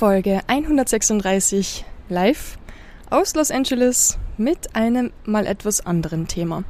[0.00, 2.56] Folge 136 live
[3.10, 6.64] aus Los Angeles mit einem mal etwas anderen Thema.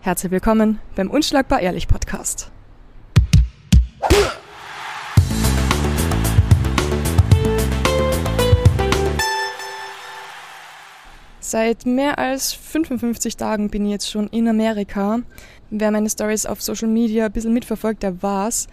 [0.00, 2.52] Herzlich willkommen beim Unschlagbar Ehrlich Podcast.
[11.40, 15.18] Seit mehr als 55 Tagen bin ich jetzt schon in Amerika.
[15.70, 18.68] Wer meine Stories auf Social Media ein bisschen mitverfolgt, der weiß,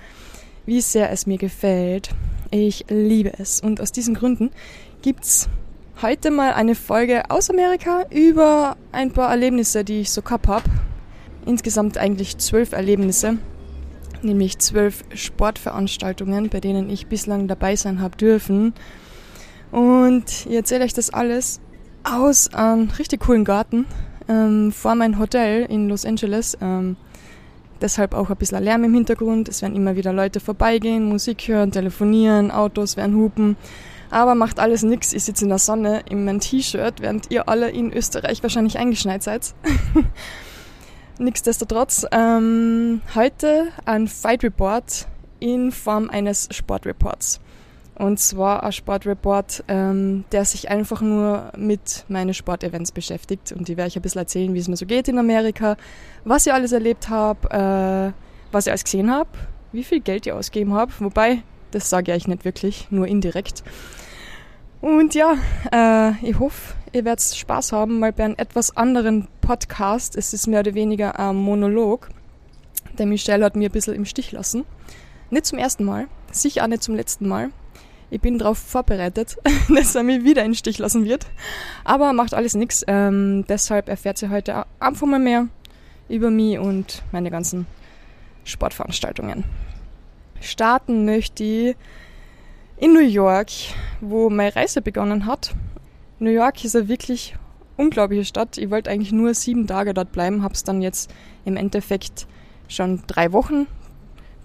[0.66, 2.10] wie sehr es mir gefällt.
[2.52, 3.62] Ich liebe es.
[3.62, 4.52] Und aus diesen Gründen
[5.02, 5.50] gibt's
[6.02, 10.70] heute mal eine Folge aus Amerika über ein paar Erlebnisse, die ich so gehabt habe.
[11.46, 13.38] Insgesamt eigentlich zwölf Erlebnisse,
[14.22, 18.74] nämlich zwölf Sportveranstaltungen, bei denen ich bislang dabei sein habe dürfen.
[19.72, 21.60] Und ich erzähle euch das alles
[22.04, 23.86] aus einem richtig coolen Garten
[24.28, 26.58] ähm, vor mein Hotel in Los Angeles.
[26.62, 26.98] Ähm,
[27.86, 29.48] deshalb auch ein bisschen Lärm im Hintergrund.
[29.48, 33.56] Es werden immer wieder Leute vorbeigehen, Musik hören, telefonieren, Autos werden hupen.
[34.10, 35.14] Aber macht alles nix.
[35.14, 39.24] Ich sitze in der Sonne in meinem T-Shirt, während ihr alle in Österreich wahrscheinlich eingeschneit
[39.24, 39.54] seid.
[41.20, 45.08] Nichtsdestotrotz, ähm, heute ein Fight Report
[45.40, 47.40] in Form eines Sportreports.
[47.98, 53.54] Und zwar ein Sportreport, ähm, der sich einfach nur mit meinen Sportevents beschäftigt.
[53.54, 55.78] Und die werde ich ein bisschen erzählen, wie es mir so geht in Amerika,
[56.26, 59.30] was ich alles erlebt habe, äh, was ich alles gesehen habe,
[59.72, 60.92] wie viel Geld ich ausgegeben habe.
[61.00, 63.64] Wobei, das sage ich euch nicht wirklich, nur indirekt.
[64.82, 65.36] Und ja,
[65.72, 70.18] äh, ich hoffe, ihr werdet Spaß haben, mal bei einem etwas anderen Podcast.
[70.18, 72.10] Es ist mehr oder weniger ein Monolog.
[72.98, 74.66] Der Michelle hat mir ein bisschen im Stich lassen.
[75.30, 77.52] Nicht zum ersten Mal, sicher auch nicht zum letzten Mal.
[78.16, 79.36] Ich bin darauf vorbereitet,
[79.68, 81.26] dass er mich wieder in den Stich lassen wird.
[81.84, 82.82] Aber macht alles nichts.
[82.88, 85.50] Ähm, deshalb erfährt sie heute einfach mal mehr
[86.08, 87.68] über mich und meine ganzen
[88.46, 89.44] Sportveranstaltungen.
[90.40, 91.76] Starten möchte ich
[92.78, 93.50] in New York,
[94.00, 95.54] wo meine Reise begonnen hat.
[96.20, 97.36] New York ist eine wirklich
[97.76, 98.58] unglaubliche Stadt.
[98.58, 101.14] Ich wollte eigentlich nur sieben Tage dort bleiben, habe es dann jetzt
[101.44, 102.28] im Endeffekt
[102.70, 103.68] schon drei Wochen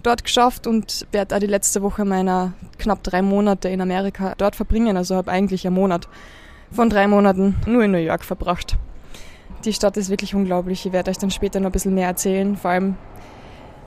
[0.03, 4.55] dort geschafft und werde auch die letzte Woche meiner knapp drei Monate in Amerika dort
[4.55, 4.97] verbringen.
[4.97, 6.07] Also habe eigentlich einen Monat
[6.71, 8.77] von drei Monaten nur in New York verbracht.
[9.65, 10.85] Die Stadt ist wirklich unglaublich.
[10.85, 12.95] Ich werde euch dann später noch ein bisschen mehr erzählen, vor allem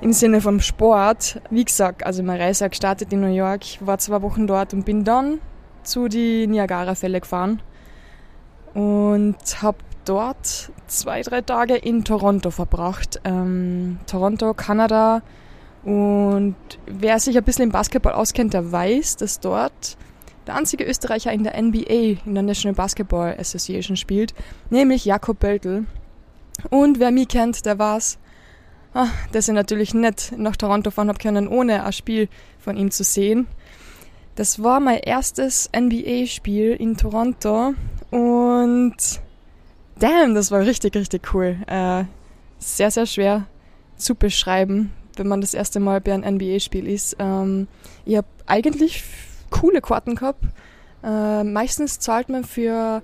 [0.00, 1.41] im Sinne vom Sport.
[1.50, 5.04] Wie gesagt, also meine Reise gestartet in New York, war zwei Wochen dort und bin
[5.04, 5.41] dann
[5.82, 7.60] zu die Niagara-Fälle gefahren
[8.75, 13.20] und habe dort zwei, drei Tage in Toronto verbracht.
[13.25, 15.22] Ähm, Toronto, Kanada,
[15.84, 16.56] und
[16.86, 19.96] wer sich ein bisschen im Basketball auskennt, der weiß, dass dort
[20.46, 24.34] der einzige Österreicher in der NBA, in der National Basketball Association spielt,
[24.70, 25.84] nämlich Jakob Böltl.
[26.70, 28.18] Und wer mich kennt, der weiß,
[28.94, 32.28] ah, dass ich natürlich nicht nach Toronto fahren habe können, ohne ein Spiel
[32.58, 33.46] von ihm zu sehen.
[34.36, 37.74] Das war mein erstes NBA-Spiel in Toronto
[38.10, 38.96] und
[39.98, 41.58] damn, das war richtig, richtig cool.
[41.66, 42.04] Äh,
[42.58, 43.46] sehr, sehr schwer
[43.96, 47.16] zu beschreiben, wenn man das erste Mal bei einem NBA-Spiel ist.
[47.19, 47.69] Ähm,
[48.04, 49.02] ich habe eigentlich
[49.50, 50.44] coole Karten gehabt.
[51.02, 53.02] Äh, meistens zahlt man für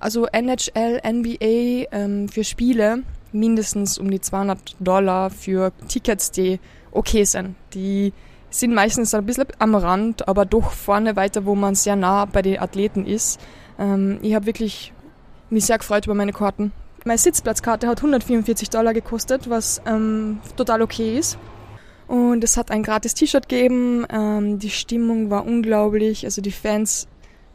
[0.00, 3.02] also NHL, NBA ähm, für Spiele
[3.32, 6.60] mindestens um die 200 Dollar für Tickets, die
[6.92, 7.56] okay sind.
[7.74, 8.12] Die
[8.50, 12.42] sind meistens ein bisschen am Rand, aber doch vorne weiter, wo man sehr nah bei
[12.42, 13.40] den Athleten ist.
[13.78, 14.92] Ähm, ich habe wirklich
[15.50, 16.72] mich sehr gefreut über meine Karten.
[17.08, 21.38] Meine Sitzplatzkarte hat 144 Dollar gekostet, was ähm, total okay ist.
[22.06, 24.04] Und es hat ein gratis T-Shirt gegeben.
[24.10, 26.26] Ähm, die Stimmung war unglaublich.
[26.26, 27.08] Also die Fans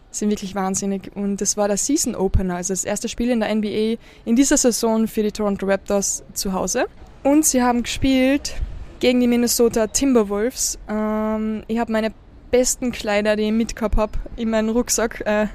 [0.10, 1.12] sind wirklich wahnsinnig.
[1.16, 4.58] Und es war der Season Opener, also das erste Spiel in der NBA in dieser
[4.58, 6.88] Saison für die Toronto Raptors zu Hause.
[7.22, 8.56] Und sie haben gespielt
[9.02, 10.80] gegen die Minnesota Timberwolves.
[10.90, 12.12] Ähm, ich habe meine
[12.50, 15.46] besten Kleider, die ich mitgehabt habe, in meinen Rucksack äh,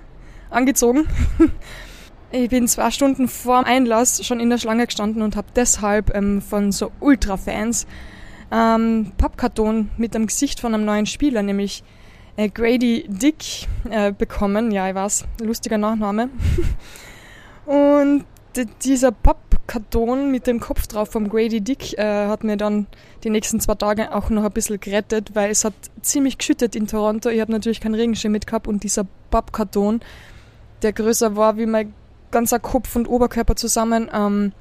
[0.50, 1.08] angezogen.
[2.30, 6.42] Ich bin zwei Stunden vor Einlass schon in der Schlange gestanden und habe deshalb ähm,
[6.42, 7.86] von so Ultra-Fans
[8.50, 11.82] ähm, Pappkarton mit dem Gesicht von einem neuen Spieler, nämlich
[12.36, 14.70] äh, Grady Dick, äh, bekommen.
[14.72, 16.28] Ja, ich weiß, lustiger Nachname.
[17.66, 18.24] und
[18.82, 22.88] dieser Pappkarton mit dem Kopf drauf vom Grady Dick äh, hat mir dann
[23.24, 26.88] die nächsten zwei Tage auch noch ein bisschen gerettet, weil es hat ziemlich geschüttet in
[26.88, 27.30] Toronto.
[27.30, 30.00] Ich habe natürlich keinen Regenschirm mitgehabt und dieser Pappkarton,
[30.82, 31.94] der größer war wie mein
[32.30, 34.10] ganzer Kopf und Oberkörper zusammen.
[34.12, 34.52] Ähm,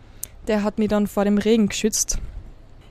[0.47, 2.19] der hat mich dann vor dem Regen geschützt.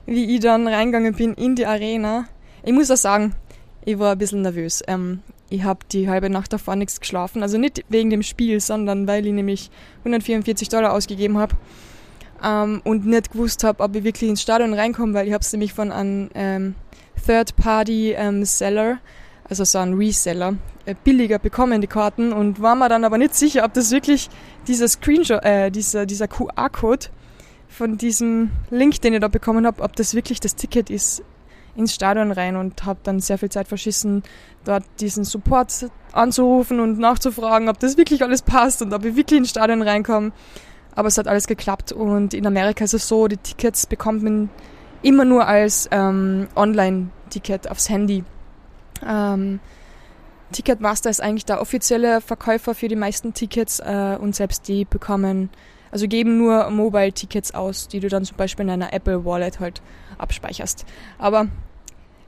[0.05, 2.27] Wie ich dann reingegangen bin in die Arena.
[2.63, 3.35] Ich muss auch sagen,
[3.83, 4.83] ich war ein bisschen nervös.
[4.87, 7.41] Ähm, ich habe die halbe Nacht davor nichts geschlafen.
[7.41, 11.55] Also nicht wegen dem Spiel, sondern weil ich nämlich 144 Dollar ausgegeben habe.
[12.43, 15.51] Ähm, und nicht gewusst habe, ob ich wirklich ins Stadion reinkomme, weil ich habe es
[15.51, 16.75] nämlich von einem ähm,
[17.25, 18.97] Third-Party-Seller, ähm,
[19.49, 20.55] also so ein Reseller,
[20.95, 24.29] billiger bekommen, die Karten, und war mir dann aber nicht sicher, ob das wirklich
[24.67, 27.07] dieser Screenshot, äh, dieser, dieser QR-Code
[27.67, 31.23] von diesem Link, den ich da bekommen habe, ob das wirklich das Ticket ist
[31.75, 34.23] ins Stadion rein und habe dann sehr viel Zeit verschissen,
[34.65, 39.39] dort diesen Support anzurufen und nachzufragen, ob das wirklich alles passt und ob ich wirklich
[39.39, 40.31] ins Stadion reinkomme.
[40.95, 44.49] Aber es hat alles geklappt und in Amerika ist es so, die Tickets bekommt man
[45.03, 48.23] immer nur als ähm, Online-Ticket aufs Handy.
[49.07, 49.59] Ähm,
[50.51, 55.49] Ticketmaster ist eigentlich der offizielle Verkäufer für die meisten Tickets äh, und selbst die bekommen,
[55.91, 59.81] also geben nur Mobile-Tickets aus, die du dann zum Beispiel in einer Apple Wallet halt
[60.17, 60.85] abspeicherst.
[61.17, 61.47] Aber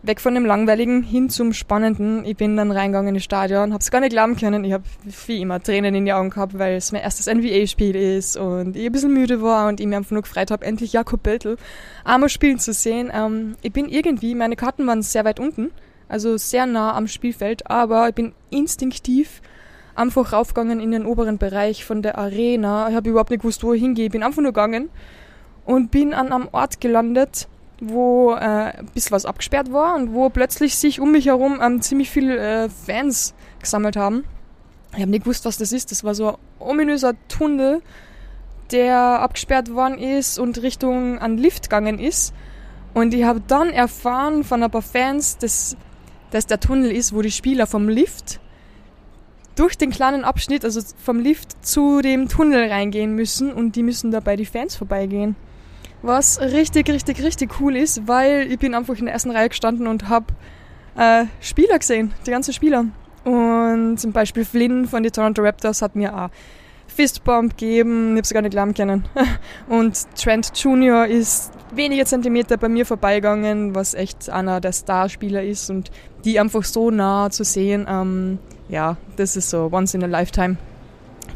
[0.02, 2.24] weg von dem Langweiligen hin zum Spannenden.
[2.26, 4.64] Ich bin dann reingegangen ins Stadion, hab's gar nicht glauben können.
[4.64, 4.84] Ich habe
[5.28, 8.86] wie immer Tränen in die Augen gehabt, weil es mein erstes NBA-Spiel ist und ich
[8.86, 11.58] ein bisschen müde war und ich mir einfach nur gefreut habe, endlich Jakob Beltel
[12.06, 13.12] einmal spielen zu sehen.
[13.14, 15.72] Ähm, ich bin irgendwie, meine Karten waren sehr weit unten,
[16.10, 19.42] also sehr nah am Spielfeld, aber ich bin instinktiv
[19.96, 22.90] einfach raufgegangen in den oberen Bereich von der Arena.
[22.90, 24.10] Ich habe überhaupt nicht gewusst, wo ich hingehe.
[24.10, 24.90] Bin einfach nur gegangen
[25.66, 27.48] und bin an einem Ort gelandet,
[27.82, 31.82] wo äh, ein bisschen was abgesperrt war und wo plötzlich sich um mich herum ähm,
[31.82, 34.24] ziemlich viele äh, Fans gesammelt haben.
[34.94, 35.92] Ich habe nicht gewusst, was das ist.
[35.92, 37.82] Das war so ein ominöser Tunnel,
[38.72, 42.34] der abgesperrt worden ist und Richtung an Lift gegangen ist.
[42.94, 45.78] Und ich habe dann erfahren von ein paar Fans, dass
[46.32, 48.40] das der Tunnel ist, wo die Spieler vom Lift
[49.56, 54.12] durch den kleinen Abschnitt, also vom Lift zu dem Tunnel reingehen müssen und die müssen
[54.12, 55.36] dabei die Fans vorbeigehen.
[56.02, 59.88] Was richtig, richtig, richtig cool ist, weil ich bin einfach in der ersten Reihe gestanden
[59.88, 60.28] und habe
[60.96, 62.86] äh, Spieler gesehen, die ganzen Spieler.
[63.26, 66.30] Und zum Beispiel Flynn von den Toronto Raptors hat mir auch
[67.00, 69.06] Fistbump gegeben, ich hab's gar nicht glauben können.
[69.70, 71.06] Und Trent Jr.
[71.06, 75.92] ist wenige Zentimeter bei mir vorbeigegangen, was echt einer der Starspieler ist und
[76.26, 78.38] die einfach so nah zu sehen, ähm,
[78.68, 80.58] ja, das ist so once in a lifetime.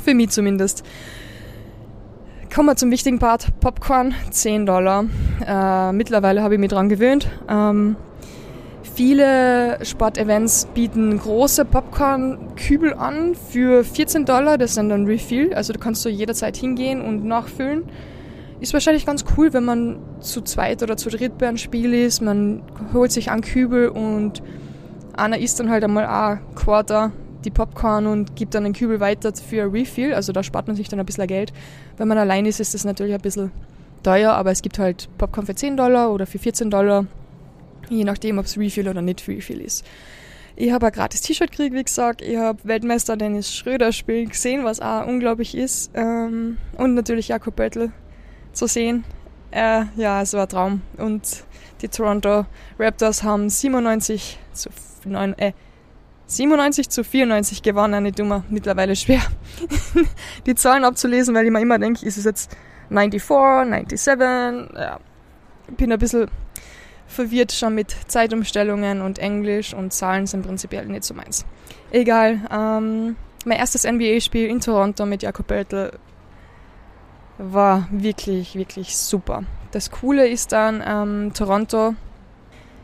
[0.04, 0.84] Für mich zumindest.
[2.54, 3.58] Kommen wir zum wichtigen Part.
[3.62, 5.06] Popcorn, 10 Dollar.
[5.48, 7.30] Äh, mittlerweile habe ich mich dran gewöhnt.
[7.48, 7.96] Ähm,
[8.94, 14.58] viele Sportevents bieten große Popcorn-Kübel an für 14 Dollar.
[14.58, 15.54] Das sind dann Refill.
[15.54, 17.84] Also da kannst du jederzeit hingehen und nachfüllen.
[18.60, 22.22] Ist wahrscheinlich ganz cool, wenn man zu zweit oder zu dritt bei einem Spiel ist.
[22.22, 22.62] Man
[22.94, 24.42] holt sich einen Kübel und
[25.16, 27.12] einer isst dann halt einmal ein Quarter
[27.44, 30.14] die Popcorn und gibt dann den Kübel weiter für Refill.
[30.14, 31.52] Also da spart man sich dann ein bisschen Geld.
[31.98, 33.52] Wenn man allein ist, ist das natürlich ein bisschen
[34.02, 37.06] teuer, aber es gibt halt Popcorn für 10 Dollar oder für 14 Dollar,
[37.94, 39.86] je nachdem, ob es Refill oder nicht Refill ist.
[40.56, 42.22] Ich habe ein gratis T-Shirt gekriegt, wie gesagt.
[42.22, 45.92] Ich habe Weltmeister Dennis Schröder spielen gesehen, was auch unglaublich ist.
[45.96, 47.92] Ähm, und natürlich Jakob Böttl
[48.52, 49.04] zu sehen.
[49.50, 50.82] Äh, ja, es war ein Traum.
[50.98, 51.44] Und
[51.82, 52.46] die Toronto
[52.78, 54.70] Raptors haben 97 zu
[55.06, 55.54] 9, äh,
[56.28, 59.22] 97 zu 94 gewonnen, nicht dummer, mittlerweile schwer,
[60.46, 62.56] die Zahlen abzulesen, weil ich mir immer denke, ist es jetzt
[62.90, 65.00] 94, 97, ja,
[65.78, 66.30] bin ein bisschen
[67.14, 71.46] verwirrt schon mit Zeitumstellungen und Englisch und Zahlen sind prinzipiell nicht so meins.
[71.92, 73.16] Egal, ähm,
[73.46, 75.92] mein erstes NBA-Spiel in Toronto mit Jakob Böltl
[77.38, 79.44] war wirklich, wirklich super.
[79.72, 81.96] Das Coole ist dann, ähm, Toronto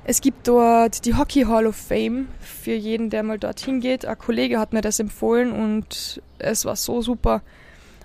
[0.09, 4.07] es gibt dort die Hockey Hall of Fame für jeden, der mal dorthin geht.
[4.07, 7.43] Ein Kollege hat mir das empfohlen und es war so super.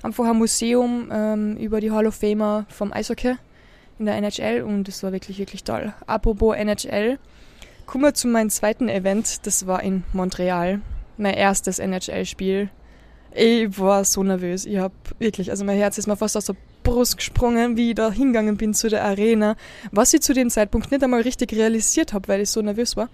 [0.02, 3.36] Einfach ein Museum ähm, über die Hall of Famer vom Eishockey
[3.98, 5.92] in der NHL und es war wirklich, wirklich toll.
[6.06, 7.18] Apropos NHL,
[7.86, 9.46] kommen wir zu meinem zweiten Event.
[9.46, 10.80] Das war in Montreal.
[11.16, 12.70] Mein erstes NHL-Spiel.
[13.34, 14.64] Ich war so nervös.
[14.64, 17.94] Ich hab wirklich, also mein Herz ist mir fast aus der Brust gesprungen, wie ich
[17.94, 19.56] da hingegangen bin zu der Arena.
[19.90, 23.08] Was ich zu dem Zeitpunkt nicht einmal richtig realisiert habe, weil ich so nervös war,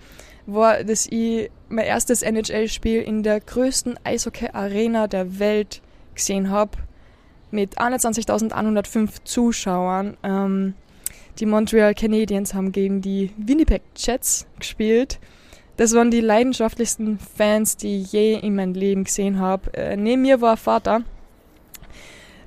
[0.46, 5.80] war, dass ich mein erstes NHL-Spiel in der größten Eishockey-Arena der Welt
[6.14, 6.72] gesehen habe.
[7.50, 10.16] Mit 21.105 Zuschauern.
[10.22, 10.74] Ähm,
[11.38, 15.18] die Montreal Canadiens haben gegen die Winnipeg Jets gespielt.
[15.76, 19.72] Das waren die leidenschaftlichsten Fans, die ich je in meinem Leben gesehen habe.
[19.72, 21.02] Äh, neben mir war Vater,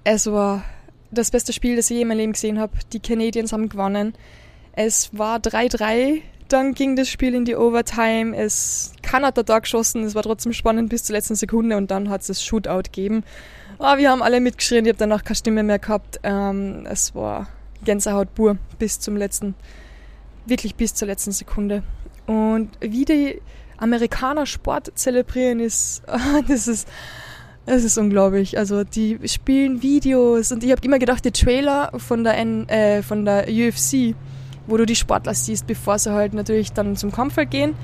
[0.04, 0.62] es war
[1.10, 2.72] das beste Spiel, das ich je in meinem Leben gesehen habe.
[2.92, 4.14] Die Canadiens haben gewonnen.
[4.72, 8.36] Es war 3-3 dann ging das Spiel in die Overtime.
[8.36, 10.04] Es er da geschossen.
[10.04, 13.24] Es war trotzdem spannend bis zur letzten Sekunde und dann hat es das Shootout gegeben.
[13.78, 14.84] Oh, wir haben alle mitgeschrien.
[14.84, 16.20] Ich habe danach keine Stimme mehr gehabt.
[16.22, 17.48] Ähm, es war
[17.84, 19.54] Gänsehaut pur bis zum letzten,
[20.46, 21.82] wirklich bis zur letzten Sekunde.
[22.26, 23.40] Und wie die
[23.78, 26.02] Amerikaner Sport zelebrieren ist,
[26.48, 26.88] das ist,
[27.66, 28.58] das ist unglaublich.
[28.58, 33.02] Also die spielen Videos und ich habe immer gedacht, die Trailer von der, N, äh,
[33.02, 34.14] von der UFC
[34.70, 37.74] wo du die Sportler siehst, bevor sie halt natürlich dann zum Kampffeld gehen.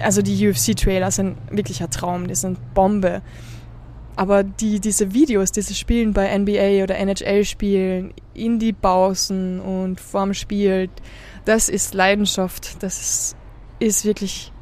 [0.00, 3.22] Also die UFC-Trailer sind wirklich ein Traum, die sind Bombe.
[4.16, 10.34] Aber die, diese Videos, diese Spielen bei NBA oder NHL-Spielen, in die Pausen und vorm
[10.34, 10.88] Spiel,
[11.44, 12.82] das ist Leidenschaft.
[12.82, 13.36] Das
[13.78, 14.52] ist, wirklich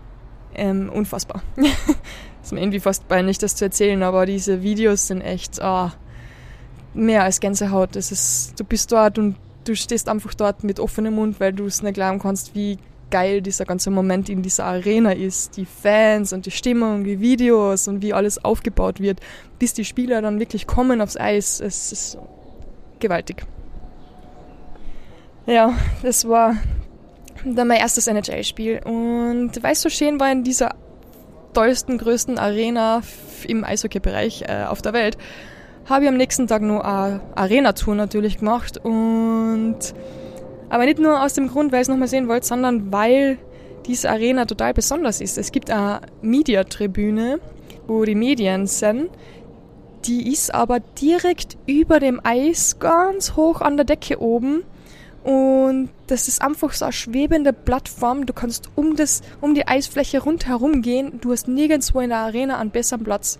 [0.54, 1.42] ähm, unfassbar.
[2.42, 5.90] ist mir irgendwie fast peinlich, das zu erzählen, aber diese Videos sind echt oh,
[6.92, 7.97] mehr als Gänsehaut.
[7.97, 11.66] Das ist, du bist dort und du stehst einfach dort mit offenem Mund, weil du
[11.66, 12.78] es nicht glauben kannst, wie
[13.11, 15.56] geil dieser ganze Moment in dieser Arena ist.
[15.56, 19.21] Die Fans und die Stimmung, die Videos und wie alles aufgebaut wird,
[19.59, 21.61] bis die Spieler dann wirklich kommen aufs Eis.
[21.61, 22.18] Es ist
[23.00, 23.44] gewaltig.
[25.47, 26.56] Ja, das war
[27.44, 28.80] dann mein erstes NHL-Spiel.
[28.85, 30.75] Und weil es so schön war in dieser
[31.52, 33.02] tollsten, größten Arena
[33.47, 35.18] im Eishockey-Bereich äh, auf der Welt,
[35.87, 39.33] habe ich am nächsten Tag noch eine Arena-Tour natürlich gemacht und
[40.68, 43.38] aber nicht nur aus dem Grund, weil ich es nochmal sehen wollte, sondern weil
[43.87, 45.38] diese Arena total besonders ist.
[45.38, 47.38] Es gibt eine Mediatribüne,
[47.87, 49.11] wo die Medien sind.
[50.06, 54.64] Die ist aber direkt über dem Eis, ganz hoch an der Decke oben.
[55.23, 58.26] Und das ist einfach so eine schwebende Plattform.
[58.26, 61.20] Du kannst um, das, um die Eisfläche rundherum gehen.
[61.23, 63.38] Du hast nirgendwo in der Arena einen besseren Platz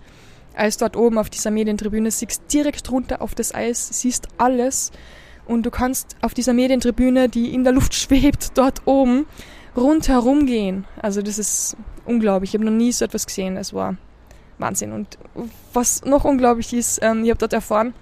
[0.55, 4.91] als dort oben auf dieser Medientribüne, siehst direkt runter auf das Eis, siehst alles
[5.47, 9.25] und du kannst auf dieser Medientribüne, die in der Luft schwebt, dort oben
[9.75, 10.85] rundherum gehen.
[11.01, 11.75] Also das ist
[12.05, 12.51] unglaublich.
[12.51, 13.57] Ich habe noch nie so etwas gesehen.
[13.57, 13.97] Es war
[14.57, 14.93] Wahnsinn.
[14.93, 15.17] Und
[15.73, 17.93] was noch unglaublich ist, ähm, ich habe dort erfahren,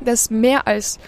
[0.00, 0.98] dass mehr als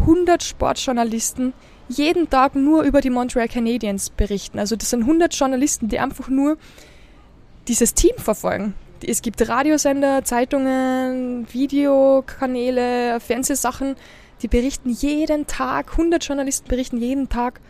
[0.00, 1.52] 100 Sportjournalisten
[1.88, 4.58] jeden Tag nur über die Montreal Canadiens berichten.
[4.58, 6.56] Also das sind 100 Journalisten, die einfach nur
[7.68, 8.74] dieses Team verfolgen
[9.06, 13.96] es gibt Radiosender, Zeitungen, Videokanäle, Fernsehsachen,
[14.42, 17.60] die berichten jeden Tag, 100 Journalisten berichten jeden Tag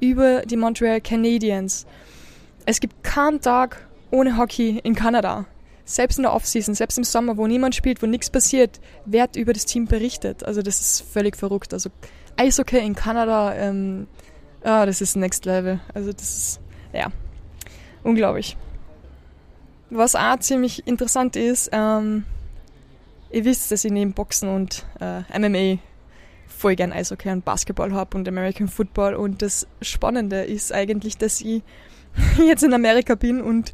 [0.00, 1.86] über die Montreal Canadiens.
[2.66, 5.46] Es gibt keinen Tag ohne Hockey in Kanada.
[5.84, 9.52] Selbst in der Offseason, selbst im Sommer, wo niemand spielt, wo nichts passiert, wird über
[9.52, 10.42] das Team berichtet.
[10.44, 11.74] Also das ist völlig verrückt.
[11.74, 11.90] Also
[12.36, 14.06] Eishockey in Kanada, ähm,
[14.62, 15.80] ah, das ist Next Level.
[15.92, 16.60] Also das ist,
[16.92, 17.08] ja,
[18.02, 18.56] unglaublich.
[19.90, 22.24] Was auch ziemlich interessant ist, ähm,
[23.30, 25.80] ihr wisst, dass ich neben Boxen und äh, MMA
[26.56, 29.14] voll gern Eishockey und Basketball habe und American Football.
[29.14, 31.62] Und das Spannende ist eigentlich, dass ich
[32.46, 33.72] jetzt in Amerika bin und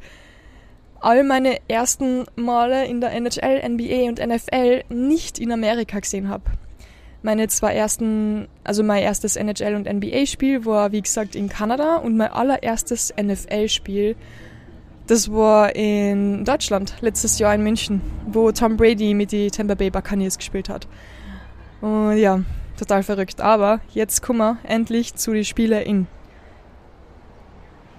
[1.00, 6.44] all meine ersten Male in der NHL, NBA und NFL nicht in Amerika gesehen habe.
[7.22, 11.96] Meine zwei ersten, also mein erstes NHL und NBA Spiel war wie gesagt in Kanada
[11.96, 14.16] und mein allererstes NFL Spiel
[15.10, 19.90] das war in Deutschland, letztes Jahr in München, wo Tom Brady mit den Tampa Bay
[19.90, 20.86] Buccaneers gespielt hat.
[21.80, 22.44] Und ja,
[22.80, 23.40] total verrückt.
[23.40, 26.06] Aber jetzt kommen wir endlich zu den Spielen in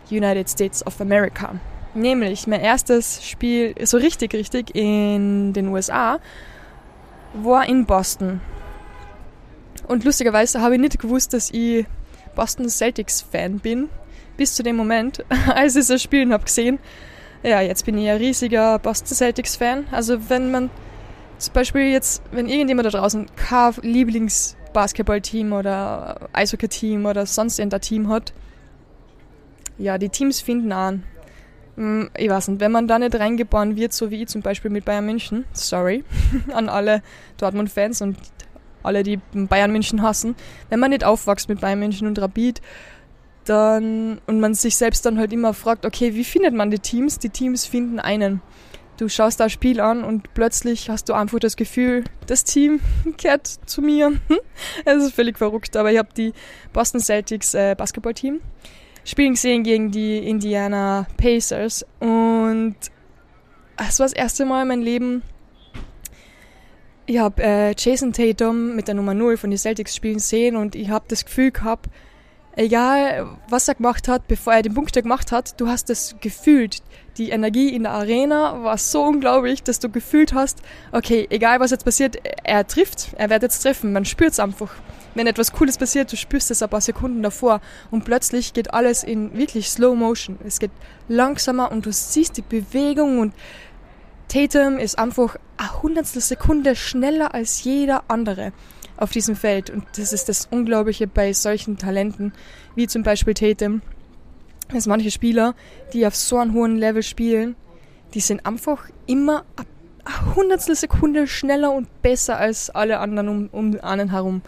[0.09, 1.55] United States of America.
[1.93, 6.19] Nämlich mein erstes Spiel, so richtig, richtig, in den USA,
[7.33, 8.41] war in Boston.
[9.87, 11.85] Und lustigerweise habe ich nicht gewusst, dass ich
[12.35, 13.89] Boston Celtics Fan bin
[14.37, 15.23] bis zu dem Moment,
[15.53, 16.79] als ich das Spielen habe gesehen.
[17.43, 19.85] Ja, jetzt bin ich ein riesiger Boston Celtics Fan.
[19.91, 20.69] Also wenn man
[21.39, 23.73] zum Beispiel jetzt, wenn irgendjemand da draußen kein
[24.71, 28.33] Lieblingsbasketballteam oder Eishockey-Team oder sonst irgendein Team hat,
[29.77, 31.03] ja, die Teams finden an.
[31.75, 34.71] Hm, ich weiß nicht, wenn man da nicht reingeboren wird, so wie ich zum Beispiel
[34.71, 36.03] mit Bayern München, sorry
[36.53, 37.01] an alle
[37.37, 38.17] Dortmund-Fans und
[38.83, 40.35] alle, die Bayern München hassen,
[40.69, 42.61] wenn man nicht aufwächst mit Bayern München und Rapid,
[43.45, 47.19] dann und man sich selbst dann halt immer fragt, okay, wie findet man die Teams?
[47.19, 48.41] Die Teams finden einen.
[49.01, 52.79] Du schaust das Spiel an und plötzlich hast du einfach das Gefühl, das Team
[53.17, 54.19] kehrt zu mir.
[54.85, 56.33] Es ist völlig verrückt, aber ich habe die
[56.71, 58.41] Boston Celtics äh, Basketballteam
[59.03, 62.75] spielen gesehen gegen die Indiana Pacers und
[63.75, 65.23] es war das erste Mal in meinem Leben,
[67.07, 70.75] ich habe äh, Jason Tatum mit der Nummer 0 von den Celtics spielen sehen und
[70.75, 71.89] ich habe das Gefühl gehabt,
[72.55, 76.83] egal was er gemacht hat, bevor er den Punkt gemacht hat, du hast das gefühlt.
[77.17, 80.59] Die Energie in der Arena war so unglaublich, dass du gefühlt hast,
[80.93, 84.71] okay, egal was jetzt passiert, er trifft, er wird jetzt treffen, man spürt es einfach.
[85.13, 87.59] Wenn etwas Cooles passiert, du spürst es ein paar Sekunden davor
[87.91, 90.39] und plötzlich geht alles in wirklich Slow Motion.
[90.45, 90.71] Es geht
[91.09, 93.33] langsamer und du siehst die Bewegung und
[94.29, 98.53] Tatum ist einfach eine hundertstel Sekunde schneller als jeder andere
[98.95, 99.69] auf diesem Feld.
[99.69, 102.31] Und das ist das Unglaubliche bei solchen Talenten,
[102.75, 103.81] wie zum Beispiel Tatum,
[104.73, 105.55] dass manche Spieler,
[105.93, 107.55] die auf so einem hohen Level spielen,
[108.13, 109.45] die sind einfach immer
[110.03, 114.41] eine hundertstel Sekunde schneller und besser als alle anderen um, um einen herum.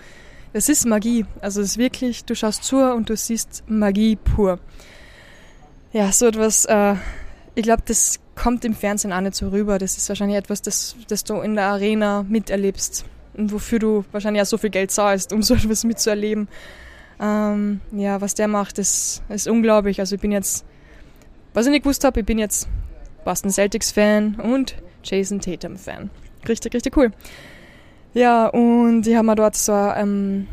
[0.53, 1.25] Das ist Magie.
[1.41, 4.59] Also es ist wirklich, du schaust zu und du siehst Magie pur.
[5.91, 6.95] Ja, so etwas, äh,
[7.55, 9.79] ich glaube, das kommt im Fernsehen auch nicht so rüber.
[9.79, 14.41] Das ist wahrscheinlich etwas, das, das du in der Arena miterlebst und wofür du wahrscheinlich
[14.41, 16.47] auch so viel Geld zahlst, um so etwas mitzuerleben.
[17.23, 20.01] Ähm, ja, was der macht, ist, ist unglaublich.
[20.01, 20.65] Also ich bin jetzt,
[21.53, 22.67] was ich nicht gewusst habe, ich bin jetzt
[23.23, 26.09] Boston Celtics Fan und Jason Tatum Fan.
[26.47, 27.11] Richtig, richtig cool.
[28.13, 30.47] Ja, und ich habe mir dort so ähm,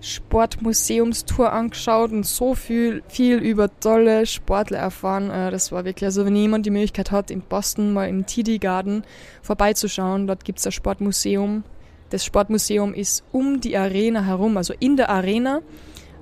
[0.00, 5.30] Sportmuseumstour angeschaut und so viel, viel über tolle Sportler erfahren.
[5.30, 8.58] Äh, das war wirklich, also wenn jemand die Möglichkeit hat, in Boston mal im TD
[8.58, 9.04] Garden
[9.42, 11.64] vorbeizuschauen, dort gibt es ein Sportmuseum.
[12.10, 15.60] Das Sportmuseum ist um die Arena herum, also in der Arena,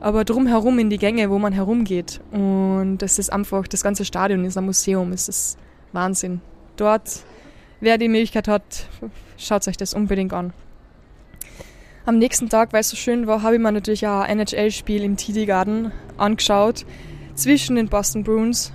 [0.00, 2.20] aber drumherum in die Gänge, wo man herumgeht.
[2.30, 5.58] Und das ist einfach, das ganze Stadion ist ein Museum, es ist
[5.92, 6.40] Wahnsinn.
[6.76, 7.24] Dort,
[7.80, 8.88] wer die Möglichkeit hat,
[9.36, 10.52] schaut euch das unbedingt an.
[12.06, 15.16] Am nächsten Tag, weil es so schön war, habe ich mir natürlich ein NHL-Spiel im
[15.16, 16.84] TD Garden angeschaut
[17.34, 18.72] zwischen den Boston Bruins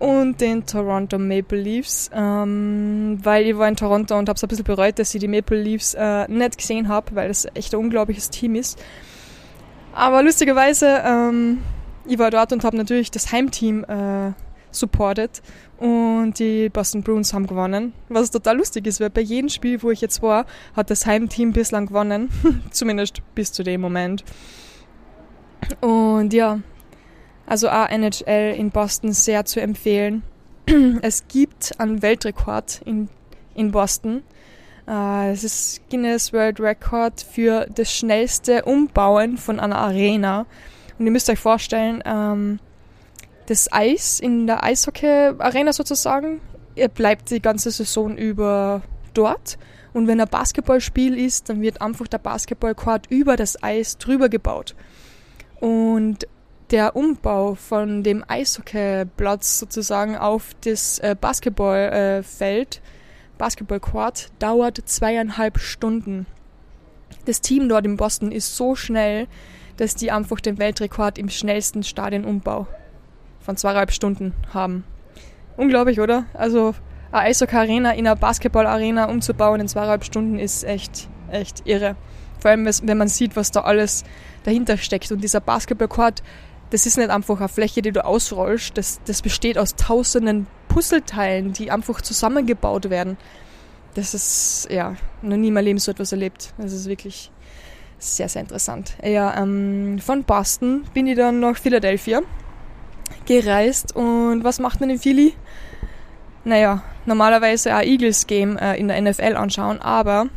[0.00, 4.48] und den Toronto Maple Leafs, ähm, weil ich war in Toronto und habe es ein
[4.48, 7.80] bisschen bereut, dass ich die Maple Leafs äh, nicht gesehen habe, weil das echt ein
[7.80, 8.82] unglaubliches Team ist.
[9.92, 11.58] Aber lustigerweise, ähm,
[12.06, 14.32] ich war dort und habe natürlich das Heimteam äh,
[14.70, 15.42] supported
[15.78, 17.92] und die Boston Bruins haben gewonnen.
[18.08, 21.52] Was total lustig ist, weil bei jedem Spiel, wo ich jetzt war, hat das Heimteam
[21.52, 22.30] bislang gewonnen.
[22.70, 24.24] Zumindest bis zu dem Moment.
[25.80, 26.60] Und ja,
[27.50, 30.22] also auch NHL in Boston sehr zu empfehlen.
[31.02, 33.08] es gibt einen Weltrekord in,
[33.56, 34.22] in Boston.
[34.86, 40.46] Uh, es ist Guinness World Record für das schnellste Umbauen von einer Arena.
[40.96, 42.60] Und ihr müsst euch vorstellen, ähm,
[43.46, 46.40] das Eis in der Eishockey-Arena sozusagen.
[46.94, 48.82] Bleibt die ganze Saison über
[49.12, 49.58] dort.
[49.92, 54.76] Und wenn ein Basketballspiel ist, dann wird einfach der Basketballcourt über das Eis drüber gebaut.
[55.58, 56.28] Und
[56.70, 62.80] der Umbau von dem Eishockeyplatz sozusagen auf das äh, Basketballfeld,
[63.38, 66.26] Basketballcourt, dauert zweieinhalb Stunden.
[67.24, 69.26] Das Team dort in Boston ist so schnell,
[69.78, 72.66] dass die einfach den Weltrekord im schnellsten Stadionumbau
[73.40, 74.84] von zweieinhalb Stunden haben.
[75.56, 76.26] Unglaublich, oder?
[76.34, 76.74] Also
[77.10, 81.96] eine Eishockey-Arena in einer Basketball-Arena umzubauen in zweieinhalb Stunden ist echt, echt irre.
[82.38, 84.04] Vor allem, wenn man sieht, was da alles
[84.44, 85.10] dahinter steckt.
[85.12, 86.22] Und dieser Basketball-Court,
[86.70, 88.76] das ist nicht einfach eine Fläche, die du ausrollst.
[88.76, 93.16] Das, das besteht aus tausenden Puzzleteilen, die einfach zusammengebaut werden.
[93.94, 96.54] Das ist, ja, noch nie in meinem Leben so etwas erlebt.
[96.58, 97.32] Das ist wirklich
[97.98, 98.96] sehr, sehr interessant.
[99.04, 102.22] Ja, ähm, von Boston bin ich dann nach Philadelphia
[103.26, 105.34] gereist und was macht man in Philly?
[106.44, 110.28] Naja, normalerweise ein Eagles-Game äh, in der NFL anschauen, aber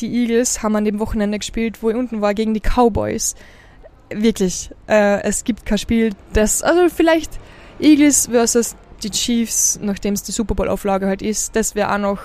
[0.00, 3.36] die Eagles haben an dem Wochenende gespielt, wo ich unten war, gegen die Cowboys.
[4.22, 7.32] Wirklich, äh, es gibt kein Spiel, das, also vielleicht
[7.80, 12.20] Eagles versus die Chiefs, nachdem es die Super Bowl-Auflage halt ist, das wäre auch noch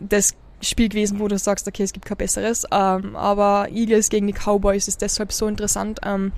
[0.00, 2.64] das Spiel gewesen, wo du sagst, okay, es gibt kein besseres.
[2.70, 6.00] Ähm, aber Eagles gegen die Cowboys ist deshalb so interessant.
[6.04, 6.32] Ähm,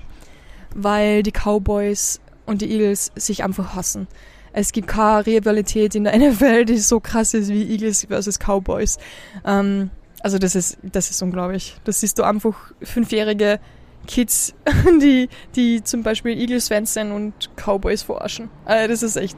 [0.75, 4.07] weil die Cowboys und die Eagles sich einfach hassen.
[4.51, 8.97] Es gibt keine Rivalität in der NFL, die so krass ist wie Eagles versus Cowboys.
[9.45, 9.89] Ähm,
[10.21, 11.75] also das ist, das ist unglaublich.
[11.83, 13.59] Das siehst du einfach fünfjährige
[14.07, 14.53] Kids,
[15.01, 18.49] die, die zum Beispiel Eagles-Fans sind und Cowboys forschen.
[18.65, 19.37] Also das ist echt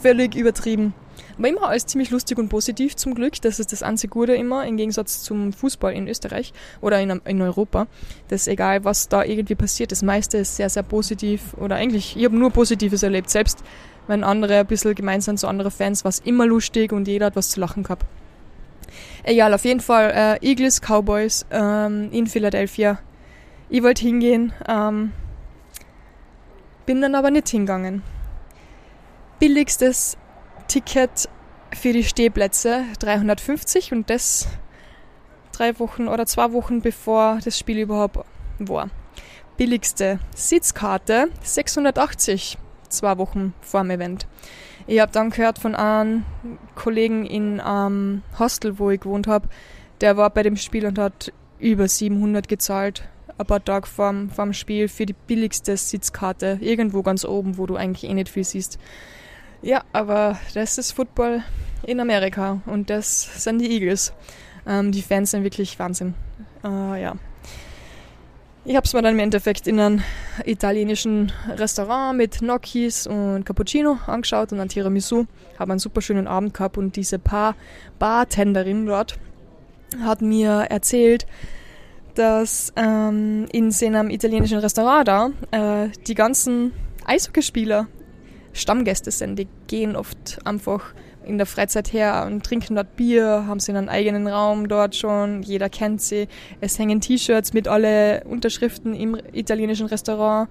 [0.00, 0.94] völlig übertrieben.
[1.38, 3.40] Aber immer alles ziemlich lustig und positiv zum Glück.
[3.40, 7.40] Das ist das einzige Gute immer, im Gegensatz zum Fußball in Österreich oder in, in
[7.40, 7.86] Europa.
[8.28, 9.92] Das ist egal, was da irgendwie passiert.
[9.92, 11.54] Das meiste ist sehr, sehr positiv.
[11.54, 13.30] Oder eigentlich, ich habe nur Positives erlebt.
[13.30, 13.64] Selbst
[14.06, 17.26] wenn andere ein bisschen gemein sind zu anderen Fans, war es immer lustig und jeder
[17.26, 18.04] hat was zu lachen gehabt.
[19.24, 22.98] Egal, auf jeden Fall äh, Eagles, Cowboys ähm, in Philadelphia.
[23.74, 25.12] Ich wollte hingehen, ähm,
[26.84, 28.02] bin dann aber nicht hingegangen.
[29.38, 30.18] Billigstes
[30.68, 31.26] Ticket
[31.74, 34.46] für die Stehplätze 350 und das
[35.52, 38.18] drei Wochen oder zwei Wochen bevor das Spiel überhaupt
[38.58, 38.90] war.
[39.56, 42.58] Billigste Sitzkarte 680,
[42.90, 44.26] zwei Wochen vor dem Event.
[44.86, 46.26] Ich habe dann gehört von einem
[46.74, 49.48] Kollegen in einem Hostel, wo ich gewohnt habe,
[50.02, 53.04] der war bei dem Spiel und hat über 700 gezahlt,
[53.38, 57.76] ein paar Tage vorm, vorm Spiel für die billigste Sitzkarte, irgendwo ganz oben, wo du
[57.76, 58.78] eigentlich eh nicht viel siehst.
[59.62, 61.42] Ja, aber das ist Football
[61.84, 64.12] in Amerika und das sind die Eagles.
[64.66, 66.14] Ähm, die Fans sind wirklich Wahnsinn.
[66.64, 67.14] Äh, ja.
[68.64, 70.02] Ich habe es mir dann im Endeffekt in einem
[70.44, 75.26] italienischen Restaurant mit Gnocchis und Cappuccino angeschaut und ein Tiramisu.
[75.58, 77.56] Habe einen super schönen Abend gehabt und diese Paar
[77.98, 79.18] Bartenderin dort
[80.00, 81.26] hat mir erzählt,
[82.14, 86.72] dass ähm, in seinem italienischen Restaurant da äh, die ganzen
[87.04, 87.88] Eishockeyspieler
[88.52, 89.38] Stammgäste sind.
[89.38, 90.94] Die gehen oft einfach
[91.24, 95.42] in der Freizeit her und trinken dort Bier, haben sie einen eigenen Raum dort schon,
[95.42, 96.28] jeder kennt sie.
[96.60, 100.48] Es hängen T-Shirts mit alle Unterschriften im italienischen Restaurant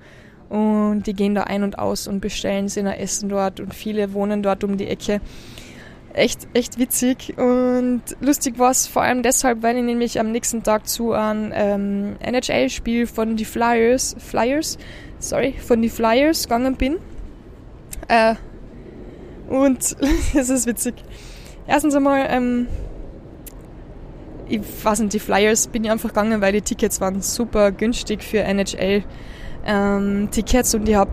[0.49, 4.13] und die gehen da ein und aus und bestellen sie ein Essen dort und viele
[4.13, 5.21] wohnen dort um die Ecke.
[6.13, 10.61] Echt, echt witzig und lustig war es vor allem deshalb, weil ich nämlich am nächsten
[10.61, 14.77] Tag zu einem ähm, NHL-Spiel von die Flyers, Flyers,
[15.19, 16.97] sorry, von die Flyers gegangen bin.
[18.09, 18.35] Äh,
[19.47, 19.95] und
[20.35, 20.95] es ist witzig.
[21.65, 22.67] Erstens einmal, ähm,
[24.49, 28.21] ich weiß nicht, die Flyers bin ich einfach gegangen, weil die Tickets waren super günstig
[28.21, 29.05] für NHL
[29.65, 31.11] ähm, und ich habe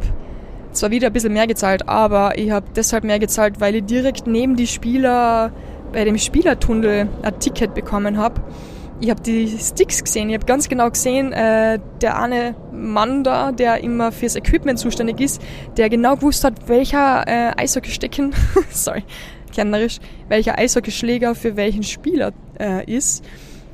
[0.78, 4.26] zwar wieder ein bisschen mehr gezahlt, aber ich habe deshalb mehr gezahlt, weil ich direkt
[4.26, 5.52] neben die Spieler
[5.92, 8.40] bei dem Spielertunnel ein Ticket bekommen habe
[9.00, 10.28] ich habe die Sticks gesehen.
[10.28, 15.20] Ich habe ganz genau gesehen, äh, der eine Mann da, der immer fürs Equipment zuständig
[15.20, 15.40] ist,
[15.76, 18.34] der genau gewusst hat, welcher äh, Eishockeystecken,
[18.70, 19.04] sorry,
[19.54, 23.24] kennerisch, welcher Eishockeyschläger für welchen Spieler äh, ist.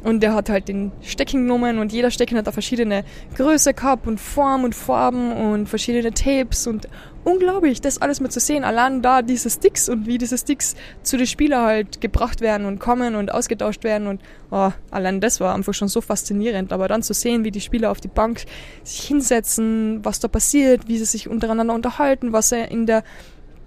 [0.05, 3.05] Und der hat halt den Stecken genommen und jeder Stecken hat da verschiedene
[3.37, 6.89] Größe gehabt und Form und Farben und verschiedene Tapes und
[7.25, 8.65] unglaublich, das alles mal zu sehen.
[8.65, 12.81] Allein da diese Sticks und wie diese Sticks zu den Spielern halt gebracht werden und
[12.81, 16.75] kommen und ausgetauscht werden und oh, allein das war einfach schon so faszinierend.
[16.75, 18.45] Aber dann zu sehen, wie die Spieler auf die Bank
[18.83, 23.05] sich hinsetzen, was da passiert, wie sie sich untereinander unterhalten, was sie in der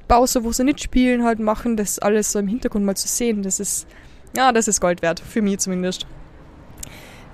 [0.08, 3.42] Pause, wo sie nicht spielen, halt machen, das alles so im Hintergrund mal zu sehen,
[3.42, 3.88] das ist,
[4.36, 6.06] ja, das ist Gold wert, für mich zumindest.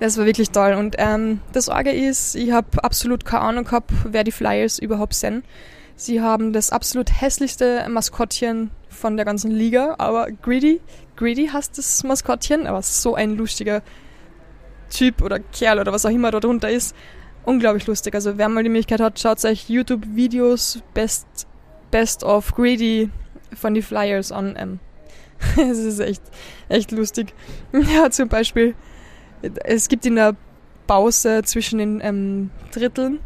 [0.00, 0.74] Das war wirklich toll.
[0.74, 5.14] Und ähm, das Orge ist, ich habe absolut keine Ahnung gehabt, wer die Flyers überhaupt
[5.14, 5.44] sind.
[5.96, 10.80] Sie haben das absolut hässlichste Maskottchen von der ganzen Liga, aber Greedy,
[11.16, 13.82] Greedy heißt das Maskottchen, aber so ein lustiger
[14.90, 16.96] Typ oder Kerl oder was auch immer dort drunter ist.
[17.44, 18.14] Unglaublich lustig.
[18.14, 21.26] Also wer mal die Möglichkeit hat, schaut euch YouTube-Videos Best,
[21.90, 23.10] Best of Greedy
[23.54, 24.56] von die Flyers an.
[24.58, 24.80] Ähm,
[25.56, 26.22] es ist echt,
[26.68, 27.34] echt lustig.
[27.94, 28.74] Ja, zum Beispiel
[29.64, 30.36] es gibt in der
[30.86, 33.20] Pause zwischen den ähm, Dritteln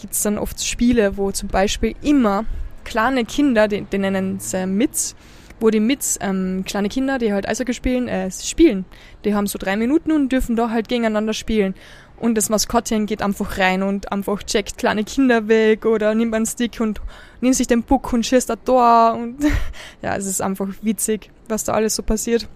[0.00, 2.44] gibt es dann oft Spiele, wo zum Beispiel immer
[2.84, 5.14] kleine Kinder, die, die nennen es äh, Mits,
[5.60, 8.86] wo die Mits, ähm, kleine Kinder, die halt Eishockey spielen, äh, spielen.
[9.24, 11.74] Die haben so drei Minuten und dürfen da halt gegeneinander spielen.
[12.18, 16.46] Und das Maskottchen geht einfach rein und einfach checkt kleine Kinder weg oder nimmt einen
[16.46, 17.00] Stick und
[17.40, 19.14] nimmt sich den Puck und schießt ein Tor.
[19.14, 19.38] Und
[20.02, 22.48] ja, es ist einfach witzig, was da alles so passiert.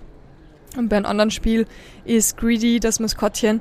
[0.77, 1.67] Und bei einem anderen Spiel
[2.05, 3.61] ist Greedy, das Maskottchen,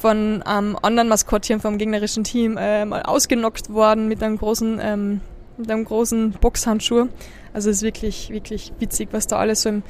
[0.00, 5.20] von einem anderen Maskottchen vom gegnerischen Team äh, mal ausgenockt worden mit einem großen, ähm,
[5.56, 7.08] mit einem großen Boxhandschuh.
[7.52, 9.82] Also es ist wirklich, wirklich witzig, was da alles so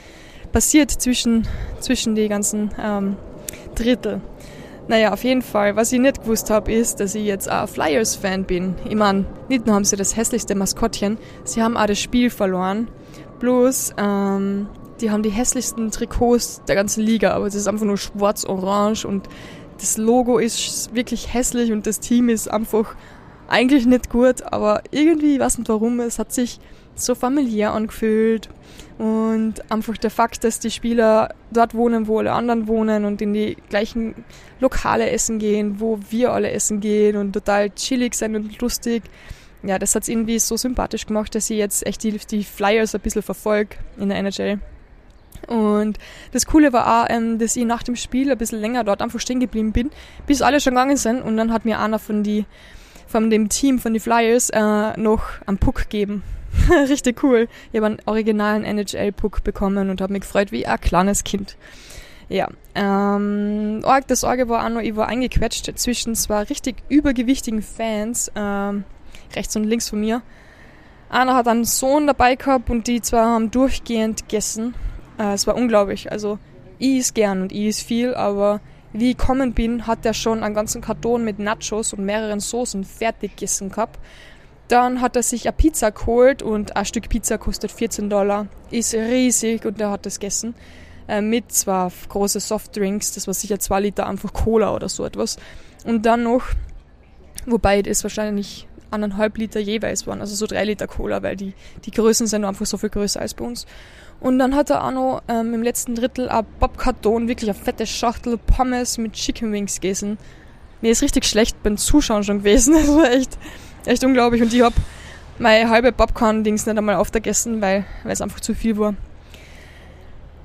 [0.52, 1.46] passiert zwischen,
[1.80, 3.16] zwischen die ganzen ähm,
[3.74, 4.20] Drittel.
[4.88, 8.44] Naja, auf jeden Fall, was ich nicht gewusst habe, ist, dass ich jetzt auch Flyers-Fan
[8.44, 8.76] bin.
[8.88, 12.86] Ich meine, nicht nur haben sie das hässlichste Maskottchen, sie haben auch das Spiel verloren.
[13.40, 14.68] Bloß, ähm,
[15.00, 19.28] die haben die hässlichsten Trikots der ganzen Liga, aber es ist einfach nur schwarz-orange und
[19.80, 22.94] das Logo ist wirklich hässlich und das Team ist einfach
[23.48, 26.58] eigentlich nicht gut, aber irgendwie, ich weiß nicht warum, es hat sich
[26.94, 28.48] so familiär angefühlt
[28.98, 33.34] und einfach der Fakt, dass die Spieler dort wohnen, wo alle anderen wohnen und in
[33.34, 34.14] die gleichen
[34.60, 39.02] Lokale essen gehen, wo wir alle essen gehen und total chillig sein und lustig.
[39.62, 42.94] ja, das hat es irgendwie so sympathisch gemacht, dass ich jetzt echt die, die Flyers
[42.94, 44.58] ein bisschen verfolge in der NHL.
[45.46, 45.98] Und
[46.32, 49.20] das Coole war auch, ähm, dass ich nach dem Spiel ein bisschen länger dort einfach
[49.20, 49.90] stehen geblieben bin,
[50.26, 51.22] bis alle schon gegangen sind.
[51.22, 52.44] Und dann hat mir einer von, die,
[53.06, 56.22] von dem Team von den Flyers äh, noch einen Puck gegeben.
[56.88, 57.48] Richtig cool.
[57.72, 61.56] Ich habe einen originalen NHL-Puck bekommen und habe mich gefreut wie ein kleines Kind.
[62.28, 68.32] Ja, ähm, das Orge war auch noch, ich war eingequetscht zwischen zwei richtig übergewichtigen Fans,
[68.34, 68.84] ähm,
[69.34, 70.22] rechts und links von mir.
[71.08, 74.74] Einer hat einen Sohn dabei gehabt und die zwei haben durchgehend gegessen.
[75.18, 76.10] Äh, es war unglaublich.
[76.10, 76.38] Also,
[76.78, 78.60] ich is gern und ich is viel, aber
[78.92, 82.84] wie ich gekommen bin, hat er schon einen ganzen Karton mit Nachos und mehreren Soßen
[82.84, 83.98] fertig gegessen gehabt.
[84.68, 88.46] Dann hat er sich eine Pizza geholt und ein Stück Pizza kostet 14 Dollar.
[88.70, 90.54] Ist riesig und er hat das gegessen.
[91.08, 95.36] Äh, mit zwei große Softdrinks, das war sicher zwei Liter einfach Cola oder so etwas.
[95.84, 96.42] Und dann noch,
[97.46, 101.90] wobei das wahrscheinlich anderthalb Liter jeweils waren, also so drei Liter Cola, weil die, die
[101.90, 103.66] Größen sind einfach so viel größer als bei uns.
[104.20, 107.86] Und dann hat er auch noch ähm, im letzten Drittel ein Bobkarton, wirklich eine fette
[107.86, 110.18] Schachtel Pommes mit Chicken Wings gegessen.
[110.80, 112.74] Mir ist richtig schlecht beim Zuschauen schon gewesen.
[112.76, 113.38] Das war echt,
[113.84, 114.42] echt unglaublich.
[114.42, 114.72] Und ich hab
[115.38, 118.94] meine halbe Popcorn-Dings nicht einmal aufgegessen, weil, es einfach zu viel war.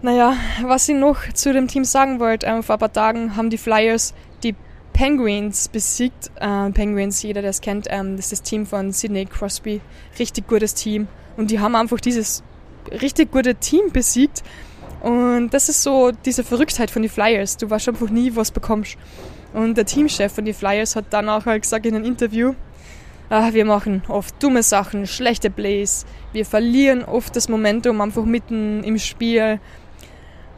[0.02, 3.50] Naja, was ich noch zu dem Team sagen wollte, äh, vor ein paar Tagen haben
[3.50, 4.56] die Flyers die
[4.94, 6.32] Penguins besiegt.
[6.40, 9.80] Äh, Penguins, jeder, der es kennt, ähm, das ist das Team von Sidney Crosby.
[10.18, 11.08] Richtig gutes Team.
[11.38, 12.44] Und die haben einfach dieses
[12.90, 14.44] richtig gute Team besiegt.
[15.02, 17.58] Und das ist so diese Verrücktheit von den Flyers.
[17.58, 18.98] Du weißt einfach nie, was bekommst.
[19.54, 22.54] Und der Teamchef von den Flyers hat dann auch halt gesagt in einem Interview,
[23.30, 28.84] ah, wir machen oft dumme Sachen, schlechte Plays, wir verlieren oft das Momentum einfach mitten
[28.84, 29.60] im Spiel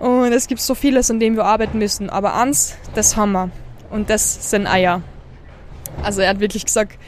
[0.04, 2.10] und es gibt so vieles, an dem wir arbeiten müssen.
[2.10, 3.52] Aber eins, das haben wir.
[3.90, 5.02] Und das sind Eier.
[6.02, 7.00] Also er hat wirklich gesagt,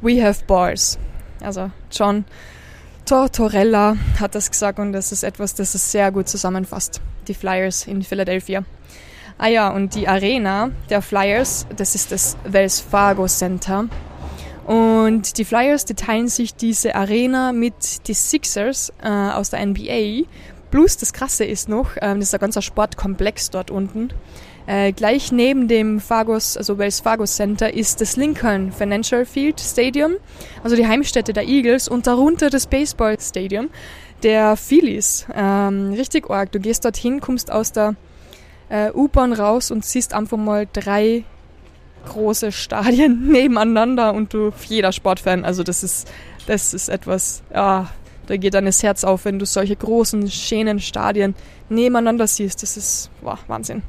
[0.00, 0.98] we have bars.
[1.42, 2.24] Also John
[3.08, 7.00] Tortorella hat das gesagt und das ist etwas, das es sehr gut zusammenfasst.
[7.26, 8.64] Die Flyers in Philadelphia.
[9.38, 13.86] Ah ja, und die Arena der Flyers, das ist das Wells Fargo Center.
[14.66, 20.26] Und die Flyers, die teilen sich diese Arena mit die Sixers äh, aus der NBA
[20.70, 24.10] Plus, das Krasse ist noch, ähm, das ist ein ganzer Sportkomplex dort unten.
[24.68, 30.16] Äh, gleich neben dem Fargos, also Wells Fargo Center, ist das Lincoln Financial Field Stadium,
[30.62, 33.70] also die Heimstätte der Eagles und darunter das Baseball Stadium
[34.22, 35.26] der Phillies.
[35.34, 36.52] Ähm, richtig arg.
[36.52, 37.94] Du gehst dorthin, kommst aus der
[38.68, 41.24] äh, U-Bahn raus und siehst einfach mal drei
[42.06, 46.12] große Stadien nebeneinander und du jeder Sportfan, also das ist
[46.46, 47.88] das ist etwas, ja,
[48.26, 51.34] da geht dann Herz auf, wenn du solche großen, schönen Stadien
[51.70, 52.62] nebeneinander siehst.
[52.62, 53.82] Das ist wow, Wahnsinn.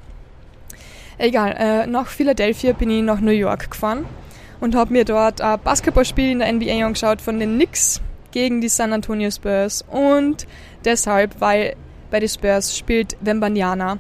[1.19, 4.05] Egal, äh, nach Philadelphia bin ich nach New York gefahren
[4.61, 7.99] und habe mir dort ein Basketballspiel in der NBA angeschaut von den Knicks
[8.31, 10.47] gegen die San Antonio Spurs und
[10.85, 11.75] deshalb, weil
[12.09, 13.97] bei den Spurs spielt Wembanyama.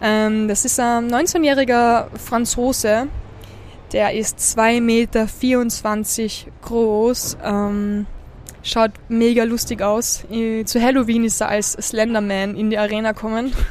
[0.00, 3.08] Ähm, das ist ein 19-jähriger Franzose,
[3.92, 5.26] der ist 2,24 Meter
[6.62, 7.36] groß.
[7.42, 8.06] Ähm,
[8.62, 10.24] Schaut mega lustig aus.
[10.64, 13.52] Zu Halloween ist er als Slenderman in die Arena gekommen.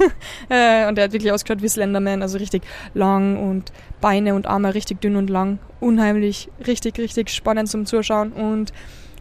[0.52, 2.64] Äh, und er hat wirklich ausgeschaut wie Slenderman, also richtig
[2.96, 3.72] lang und
[4.02, 5.60] Beine und Arme richtig dünn und lang.
[5.80, 8.32] Unheimlich, richtig, richtig spannend zum Zuschauen.
[8.32, 8.74] Und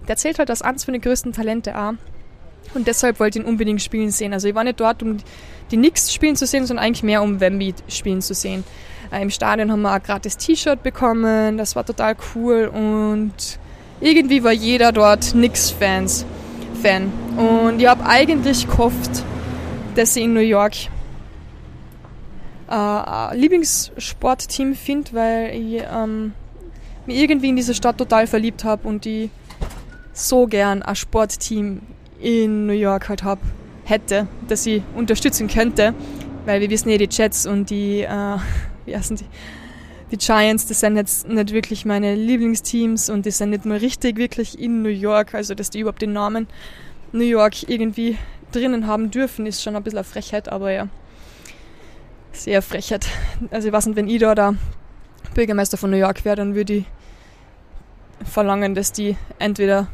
[0.06, 1.94] der zählt halt als eins von den größten Talente auch.
[2.72, 4.32] Und deshalb wollte ich ihn unbedingt spielen sehen.
[4.32, 5.18] Also ich war nicht dort, um
[5.70, 8.64] die Knicks spielen zu sehen, sondern eigentlich mehr, um Wemby spielen zu sehen.
[9.10, 13.58] Äh, Im Stadion haben wir ein gratis T-Shirt bekommen, das war total cool und
[14.00, 16.24] irgendwie war jeder dort Knicks-Fans
[16.82, 17.12] Fan.
[17.36, 19.24] Und ich habe eigentlich gehofft,
[19.94, 20.74] dass ich in New York
[22.68, 26.32] äh, ein Lieblingssportteam finde, weil ich ähm,
[27.06, 29.30] mich irgendwie in diese Stadt total verliebt habe und ich
[30.12, 31.80] so gern ein Sportteam
[32.20, 33.38] in New York halt hab,
[33.84, 35.94] hätte, das ich unterstützen könnte,
[36.44, 38.36] weil wir wissen ja die Jets und die, äh,
[38.84, 39.24] wie heißen die,
[40.10, 44.16] die Giants, das sind jetzt nicht wirklich meine Lieblingsteams und die sind nicht mal richtig
[44.16, 46.46] wirklich in New York, also dass die überhaupt den Namen
[47.12, 48.16] New York irgendwie
[48.52, 50.88] drinnen haben dürfen, ist schon ein bisschen eine Frechheit, aber ja,
[52.32, 53.06] sehr Frechheit.
[53.50, 54.54] Also ich weiß nicht, wenn ich da der
[55.34, 56.84] Bürgermeister von New York wäre, dann würde ich
[58.24, 59.88] verlangen, dass die entweder,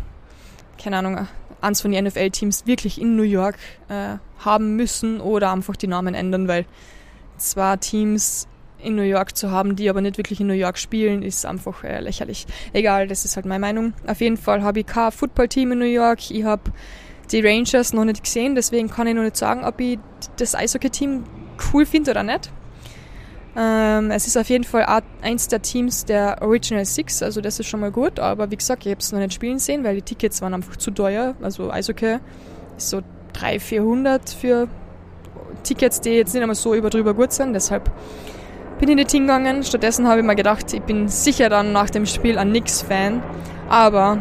[0.83, 1.29] keine Ahnung,
[1.61, 3.57] eins von den NFL-Teams wirklich in New York
[3.89, 6.67] äh, haben müssen oder einfach die Namen ändern, weil
[7.37, 8.47] zwei Teams
[8.85, 11.83] in New York zu haben, die aber nicht wirklich in New York spielen, ist einfach
[11.85, 12.47] äh, lächerlich.
[12.73, 13.95] Egal, das ist halt meine Meinung.
[14.07, 16.31] Auf jeden Fall habe ich kein Footballteam in New York.
[16.31, 16.73] Ich habe
[17.33, 19.99] die Rangers noch nicht gesehen, deswegen kann ich noch nicht sagen, ob ich
[20.37, 21.25] das Eishockey-Team
[21.73, 22.51] cool finde oder nicht.
[23.57, 24.85] Ähm, es ist auf jeden Fall
[25.23, 28.19] eins der Teams der Original Six, also das ist schon mal gut.
[28.19, 30.77] Aber wie gesagt, ich habe es noch nicht spielen sehen, weil die Tickets waren einfach
[30.77, 31.35] zu teuer.
[31.41, 32.19] Also Eishockey
[32.77, 33.01] ist so
[33.35, 34.69] 300, 400 für
[35.63, 37.53] Tickets, die jetzt nicht einmal so über drüber gut sind.
[37.53, 37.91] Deshalb
[38.79, 39.63] bin ich nicht hingegangen.
[39.63, 43.23] Stattdessen habe ich mir gedacht, ich bin sicher dann nach dem Spiel ein Knicks-Fan.
[43.69, 44.19] Aber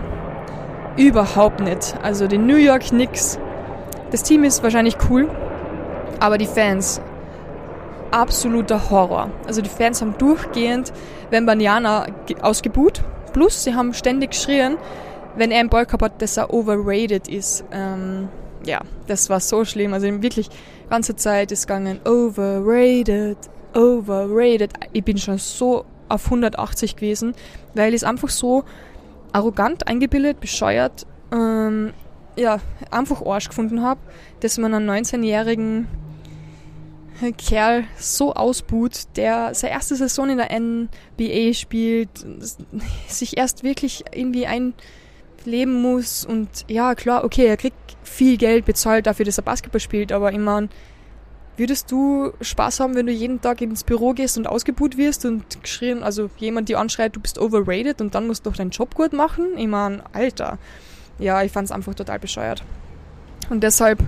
[0.97, 1.95] überhaupt nicht.
[2.01, 3.39] Also die New York Knicks,
[4.11, 5.29] das Team ist wahrscheinlich cool,
[6.19, 7.01] aber die Fans,
[8.11, 9.29] absoluter Horror.
[9.47, 10.93] Also die Fans haben durchgehend
[11.31, 12.05] Wembanyama
[12.41, 13.01] ausgebuht.
[13.33, 14.77] Plus, sie haben ständig geschrien,
[15.35, 17.65] wenn er einen Ball hat, dass er overrated ist.
[17.71, 18.29] Ähm,
[18.65, 19.93] ja, das war so schlimm.
[19.93, 20.49] Also wirklich,
[20.89, 23.37] ganze Zeit ist gegangen, overrated,
[23.73, 24.71] overrated.
[24.91, 27.33] Ich bin schon so auf 180 gewesen,
[27.73, 28.63] weil ich es einfach so
[29.31, 31.93] arrogant eingebildet, bescheuert, ähm,
[32.35, 32.59] ja,
[32.91, 33.99] einfach Arsch gefunden habe,
[34.39, 35.87] dass man einen 19-jährigen
[37.37, 42.09] Kerl so ausbuht, der seine erste Saison in der NBA spielt,
[43.07, 49.05] sich erst wirklich irgendwie einleben muss und ja, klar, okay, er kriegt viel Geld bezahlt
[49.05, 50.69] dafür, dass er Basketball spielt, aber ich meine,
[51.57, 55.61] würdest du Spaß haben, wenn du jeden Tag ins Büro gehst und ausgebuht wirst und
[55.61, 58.95] geschrien, also jemand die anschreit, du bist overrated und dann musst du doch deinen Job
[58.95, 59.57] gut machen?
[59.57, 60.57] Ich meine, Alter.
[61.19, 62.63] Ja, ich fand es einfach total bescheuert.
[63.49, 63.99] Und deshalb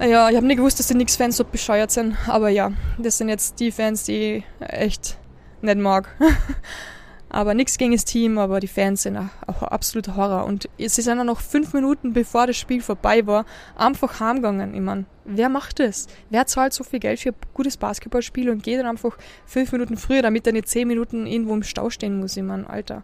[0.00, 3.28] ja, ich habe nicht gewusst, dass die Knicks-Fans so bescheuert sind, aber ja, das sind
[3.28, 5.18] jetzt die Fans, die ich echt
[5.60, 6.08] nicht mag.
[7.30, 10.44] aber nichts gegen das Team, aber die Fans sind auch absoluter Horror.
[10.44, 13.44] Und sie sind dann noch fünf Minuten bevor das Spiel vorbei war,
[13.76, 14.74] einfach heimgegangen.
[14.74, 16.06] Ich meine, wer macht das?
[16.30, 19.96] Wer zahlt so viel Geld für ein gutes Basketballspiel und geht dann einfach fünf Minuten
[19.96, 22.36] früher, damit er nicht zehn Minuten irgendwo im Stau stehen muss?
[22.36, 23.02] Ich meine, Alter.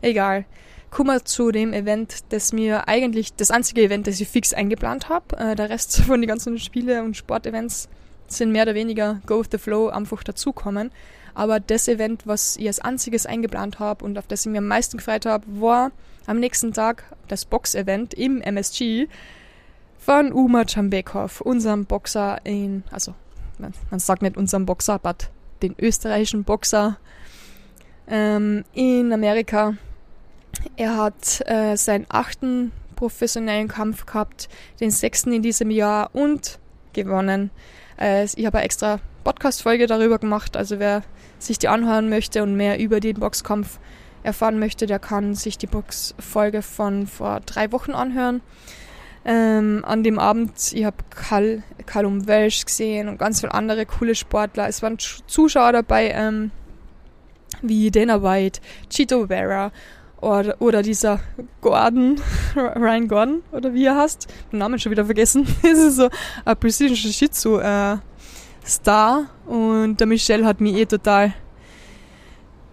[0.00, 0.46] Egal
[0.92, 5.08] kommen wir zu dem Event, das mir eigentlich das einzige Event, das ich fix eingeplant
[5.08, 5.36] habe.
[5.38, 7.88] Äh, der Rest von den ganzen Spiele und Sportevents
[8.28, 10.92] sind mehr oder weniger Go with the Flow einfach dazukommen.
[11.34, 14.68] Aber das Event, was ich als einziges eingeplant habe und auf das ich mir am
[14.68, 15.92] meisten gefreut habe, war
[16.26, 19.08] am nächsten Tag das Box-Event im MSG
[19.98, 23.14] von Uma Chambekov, unserem Boxer in, also
[23.58, 25.14] man, man sagt nicht unserem Boxer, aber
[25.62, 26.98] den österreichischen Boxer
[28.08, 29.74] ähm, in Amerika,
[30.76, 34.48] er hat äh, seinen achten professionellen Kampf gehabt,
[34.80, 36.58] den sechsten in diesem Jahr und
[36.92, 37.50] gewonnen.
[37.98, 41.02] Äh, ich habe eine extra Podcast-Folge darüber gemacht, also wer
[41.44, 43.78] sich die anhören möchte und mehr über den Boxkampf
[44.22, 48.40] erfahren möchte, der kann sich die Boxfolge von vor drei Wochen anhören.
[49.24, 54.14] Ähm, an dem Abend, ich habe Karl, Callum Welsh gesehen und ganz viele andere coole
[54.14, 54.68] Sportler.
[54.68, 56.50] Es waren Zuschauer dabei, ähm,
[57.60, 59.70] wie Dana White, Chito Vera
[60.20, 61.20] oder, oder dieser
[61.60, 62.20] Gordon,
[62.56, 65.46] Ryan Gordon, oder wie er heißt, den Namen schon wieder vergessen.
[65.62, 66.08] das ist so
[66.44, 67.98] ein Precision Jiu-Jitsu äh,
[68.66, 71.34] Star und der Michelle hat mich eh total,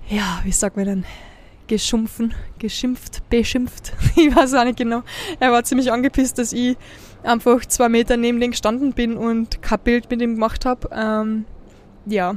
[0.07, 1.05] ja, wie sagt man denn,
[1.67, 3.93] geschumpfen, geschimpft, beschimpft.
[4.15, 5.03] ich weiß auch nicht genau.
[5.39, 6.77] Er war ziemlich angepisst, dass ich
[7.23, 10.89] einfach zwei Meter neben dem gestanden bin und kein Bild mit ihm gemacht habe.
[10.91, 11.45] Ähm,
[12.05, 12.35] ja,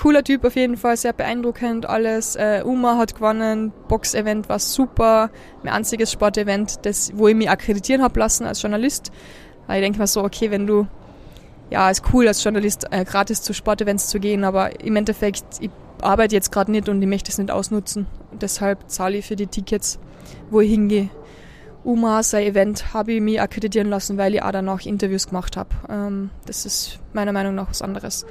[0.00, 2.34] cooler Typ auf jeden Fall, sehr beeindruckend alles.
[2.36, 5.30] Äh, Uma hat gewonnen, Box-Event war super,
[5.62, 6.78] mein einziges Sportevent,
[7.14, 9.12] wo ich mich akkreditieren habe lassen als Journalist.
[9.66, 10.86] Weil ich denke mir so, okay, wenn du,
[11.70, 15.70] ja, ist cool als Journalist äh, gratis zu Sportevents zu gehen, aber im Endeffekt, ich
[16.02, 18.06] arbeite jetzt gerade nicht und ich möchte es nicht ausnutzen.
[18.32, 19.98] Deshalb zahle ich für die Tickets,
[20.50, 21.08] wo ich hingehe.
[21.82, 25.70] Uma, sein Event, habe ich mich akkreditieren lassen, weil ich auch danach Interviews gemacht habe.
[25.88, 28.26] Ähm, das ist meiner Meinung nach was anderes.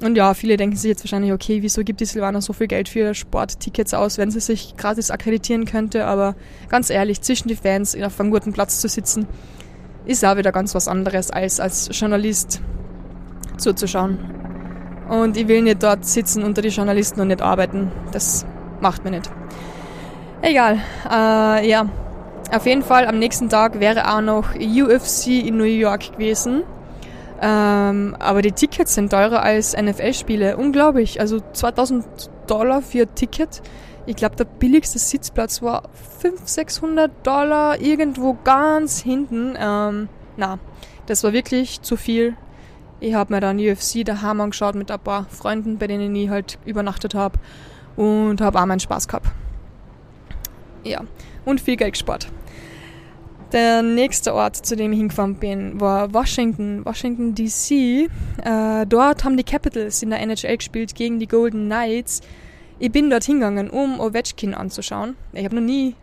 [0.00, 2.88] Und ja, viele denken sich jetzt wahrscheinlich, okay, wieso gibt die Silvana so viel Geld
[2.88, 6.04] für Sporttickets aus, wenn sie sich gratis akkreditieren könnte?
[6.04, 6.36] Aber
[6.68, 9.26] ganz ehrlich, zwischen die Fans auf einem guten Platz zu sitzen,
[10.06, 12.60] ist auch wieder ganz was anderes, als als Journalist
[13.58, 14.18] zuzuschauen.
[15.08, 17.92] Und ich will nicht dort sitzen unter die Journalisten und nicht arbeiten.
[18.12, 18.44] Das
[18.80, 19.30] macht mir nicht.
[20.42, 20.78] Egal.
[21.10, 21.86] Äh, ja.
[22.52, 26.62] Auf jeden Fall am nächsten Tag wäre auch noch UFC in New York gewesen.
[27.40, 30.56] Ähm, aber die Tickets sind teurer als NFL-Spiele.
[30.56, 31.20] Unglaublich.
[31.20, 32.04] Also 2000
[32.46, 33.62] Dollar für ein Ticket.
[34.06, 35.88] Ich glaube, der billigste Sitzplatz war
[36.20, 39.56] 500, 600 Dollar irgendwo ganz hinten.
[39.58, 40.58] Ähm, na,
[41.06, 42.36] das war wirklich zu viel.
[43.00, 46.58] Ich habe mir dann UFC daheim angeschaut mit ein paar Freunden, bei denen ich halt
[46.64, 47.38] übernachtet habe
[47.96, 49.28] und habe auch meinen Spaß gehabt.
[50.84, 51.02] Ja,
[51.44, 52.28] und viel Geld gespart.
[53.52, 58.08] Der nächste Ort, zu dem ich hingefahren bin, war Washington, Washington DC.
[58.44, 62.22] Äh, dort haben die Capitals in der NHL gespielt gegen die Golden Knights.
[62.78, 65.16] Ich bin dort hingegangen, um Ovechkin anzuschauen.
[65.32, 65.94] Ich habe noch nie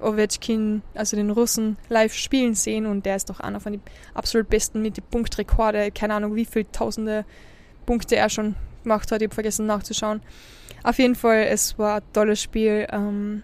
[0.00, 3.82] Ovechkin, also den Russen, live spielen sehen und der ist doch einer von den
[4.14, 5.90] absolut besten mit den Punktrekorde.
[5.92, 7.24] Keine Ahnung, wie viele Tausende
[7.86, 9.22] Punkte er schon gemacht hat.
[9.22, 10.20] Ich habe vergessen nachzuschauen.
[10.82, 12.86] Auf jeden Fall, es war ein tolles Spiel.
[12.90, 13.42] Ähm,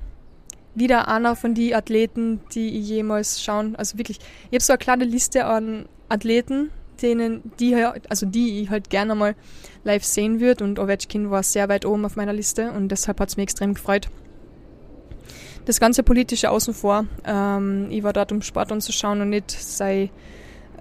[0.74, 3.76] wieder einer von den Athleten, die ich jemals schauen.
[3.76, 4.18] Also wirklich,
[4.50, 6.70] ich habe so eine kleine Liste an Athleten,
[7.04, 7.76] denen die
[8.08, 9.36] also die ich halt gerne mal
[9.84, 13.28] live sehen würde und Ovechkin war sehr weit oben auf meiner Liste und deshalb hat
[13.28, 14.08] es mich extrem gefreut.
[15.66, 17.06] Das ganze politische außen vor.
[17.24, 20.10] Ähm, ich war dort, um Sport anzuschauen und nicht sei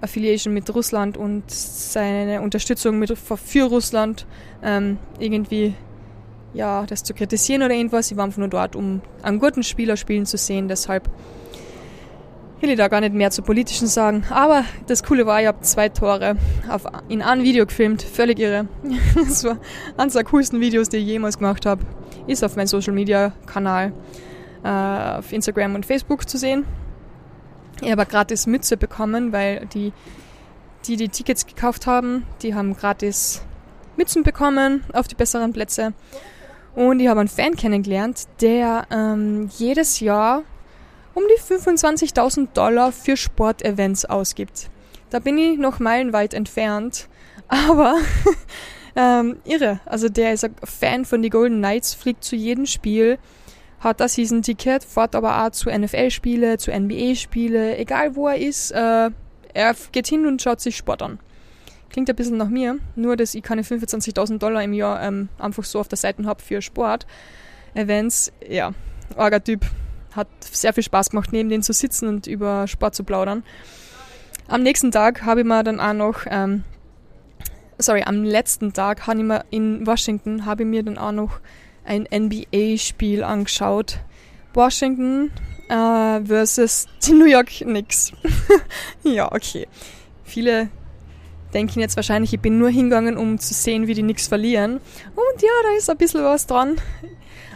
[0.00, 4.26] Affiliation mit Russland und seine Unterstützung mit, für Russland
[4.62, 5.74] ähm, irgendwie
[6.52, 8.10] ja, das zu kritisieren oder irgendwas.
[8.10, 10.68] Ich war einfach nur dort, um einen guten Spieler spielen zu sehen.
[10.68, 11.08] Deshalb
[12.64, 14.24] will ich da gar nicht mehr zu politischen sagen.
[14.30, 16.36] Aber das Coole war, ich habe zwei Tore
[16.70, 18.02] auf, in einem Video gefilmt.
[18.02, 18.68] Völlig irre.
[19.14, 19.58] Das war
[19.98, 21.82] eines der coolsten Videos, die ich jemals gemacht habe.
[22.26, 23.92] Ist auf meinem Social Media Kanal
[24.62, 26.64] äh, auf Instagram und Facebook zu sehen.
[27.82, 29.92] Ich habe gratis Mütze bekommen, weil die,
[30.86, 33.42] die die Tickets gekauft haben, die haben gratis
[33.98, 35.92] Mützen bekommen auf die besseren Plätze.
[36.74, 40.44] Und ich habe einen Fan kennengelernt, der ähm, jedes Jahr
[41.14, 44.68] um die 25.000 Dollar für Sportevents ausgibt.
[45.10, 47.08] Da bin ich noch meilenweit entfernt,
[47.48, 47.96] aber
[48.96, 49.80] ähm, irre.
[49.86, 53.18] Also der ist ein Fan von den Golden Knights, fliegt zu jedem Spiel,
[53.80, 59.10] hat das Season-Ticket, fährt aber auch zu NFL-Spiele, zu NBA-Spiele, egal wo er ist, äh,
[59.52, 61.20] er geht hin und schaut sich Sport an.
[61.90, 65.62] Klingt ein bisschen nach mir, nur dass ich keine 25.000 Dollar im Jahr ähm, einfach
[65.62, 68.32] so auf der Seite habe für Sport-Events.
[68.48, 68.72] Ja,
[69.16, 69.64] arger Typ.
[70.14, 73.42] Hat sehr viel Spaß gemacht, neben denen zu sitzen und über Sport zu plaudern.
[74.46, 76.64] Am nächsten Tag habe ich mir dann auch noch, ähm,
[77.78, 81.40] sorry, am letzten Tag habe ich mir in Washington, habe ich mir dann auch noch
[81.84, 83.98] ein NBA-Spiel angeschaut.
[84.52, 85.30] Washington
[85.68, 88.12] äh, versus die New York Knicks.
[89.02, 89.66] ja, okay.
[90.24, 90.68] Viele
[91.54, 94.74] denken jetzt wahrscheinlich, ich bin nur hingegangen, um zu sehen, wie die nichts verlieren.
[94.74, 96.76] Und ja, da ist ein bisschen was dran.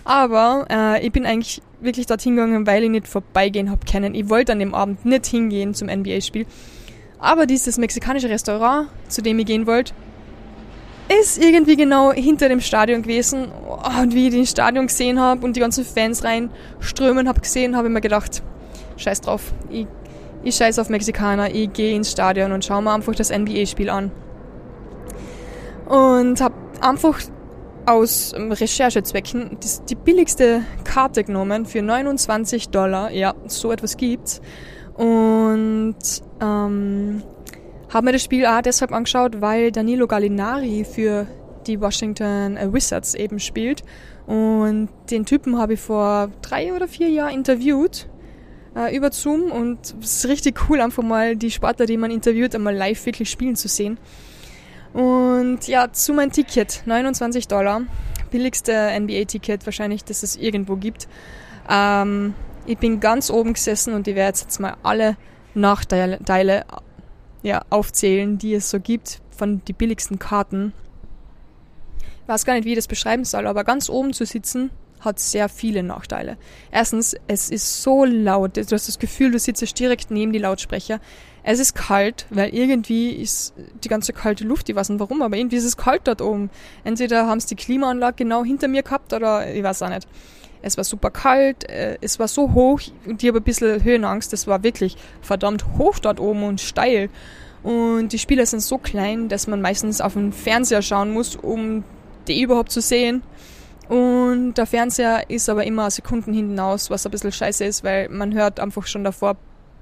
[0.05, 4.15] Aber äh, ich bin eigentlich wirklich dorthin gegangen, weil ich nicht vorbeigehen habe können.
[4.15, 6.47] Ich wollte an dem Abend nicht hingehen zum NBA-Spiel.
[7.19, 9.93] Aber dieses mexikanische Restaurant, zu dem ich gehen wollte,
[11.21, 13.49] ist irgendwie genau hinter dem Stadion gewesen.
[14.01, 17.89] Und wie ich den Stadion gesehen habe und die ganzen Fans reinströmen habe gesehen, habe
[17.89, 18.43] ich mir gedacht,
[18.97, 19.87] scheiß drauf, ich
[20.43, 24.11] ich scheiße auf Mexikaner, ich gehe ins Stadion und schaue mir einfach das NBA-Spiel an.
[25.87, 27.19] Und habe einfach
[27.89, 29.59] aus Recherchezwecken
[29.89, 33.11] die billigste Karte genommen für 29 Dollar.
[33.11, 34.43] Ja, so etwas gibt's.
[34.95, 35.97] Und
[36.41, 37.23] ähm,
[37.89, 41.27] habe mir das Spiel auch deshalb angeschaut, weil Danilo Gallinari für
[41.67, 43.83] die Washington Wizards eben spielt.
[44.27, 48.07] Und den Typen habe ich vor drei oder vier Jahren interviewt
[48.77, 52.55] äh, über Zoom und es ist richtig cool, einfach mal die Sportler, die man interviewt,
[52.55, 53.99] einmal live wirklich spielen zu sehen.
[54.93, 57.83] Und ja, zu meinem Ticket, 29 Dollar,
[58.31, 61.09] billigste NBA-Ticket wahrscheinlich, das es irgendwo gibt.
[61.69, 62.35] Ähm,
[62.67, 65.17] ich bin ganz oben gesessen und ich werde jetzt mal alle
[65.55, 66.65] Nachteile
[67.43, 70.73] ja, aufzählen, die es so gibt von den billigsten Karten.
[72.23, 74.71] Ich weiß gar nicht, wie ich das beschreiben soll, aber ganz oben zu sitzen,
[75.01, 76.37] hat sehr viele Nachteile.
[76.71, 78.57] Erstens, es ist so laut.
[78.57, 81.01] Du hast das Gefühl, du sitzt direkt neben die Lautsprecher.
[81.43, 85.37] Es ist kalt, weil irgendwie ist die ganze kalte Luft, ich weiß nicht warum, aber
[85.37, 86.51] irgendwie ist es kalt dort oben.
[86.85, 90.07] Entweder haben sie die Klimaanlage genau hinter mir gehabt oder ich weiß auch nicht.
[90.61, 94.33] Es war super kalt, äh, es war so hoch und ich habe ein bisschen Höhenangst.
[94.33, 97.09] Es war wirklich verdammt hoch dort oben und steil.
[97.63, 101.85] Und die Spieler sind so klein, dass man meistens auf den Fernseher schauen muss, um
[102.27, 103.23] die überhaupt zu sehen.
[103.89, 108.09] Und der Fernseher ist aber immer Sekunden hinten aus, was ein bisschen scheiße ist, weil
[108.11, 109.37] man hört einfach schon davor,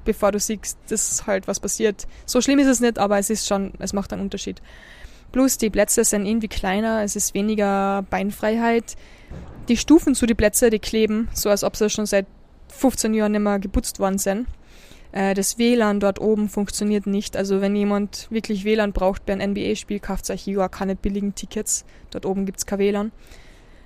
[0.05, 2.07] bevor du siehst, dass halt was passiert.
[2.25, 4.63] So schlimm ist es nicht, aber es ist schon, es macht einen Unterschied.
[5.33, 8.95] Plus die Plätze sind irgendwie kleiner, es ist weniger Beinfreiheit.
[9.69, 12.27] Die Stufen zu den Plätzen, die kleben, so als ob sie schon seit
[12.69, 14.47] 15 Jahren nicht mehr geputzt worden sind.
[15.11, 17.37] Äh, das WLAN dort oben funktioniert nicht.
[17.37, 21.85] Also wenn jemand wirklich WLAN braucht bei einem NBA-Spiel, kauft euch ja keine billigen Tickets.
[22.11, 23.13] Dort oben gibt's kein WLAN.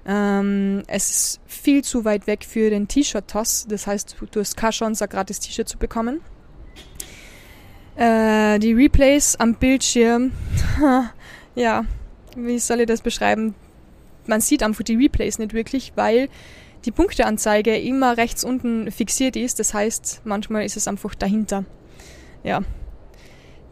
[0.07, 3.67] Ähm, es ist viel zu weit weg für den T-Shirt-Toss.
[3.69, 6.21] Das heißt, du hast keine Chance, ein gratis T-Shirt zu bekommen.
[7.97, 10.33] Äh, die Replays am Bildschirm,
[11.55, 11.85] ja,
[12.37, 13.55] wie soll ich das beschreiben?
[14.27, 16.29] Man sieht einfach die Replays nicht wirklich, weil
[16.85, 19.59] die Punkteanzeige immer rechts unten fixiert ist.
[19.59, 21.65] Das heißt, manchmal ist es einfach dahinter.
[22.43, 22.63] Ja,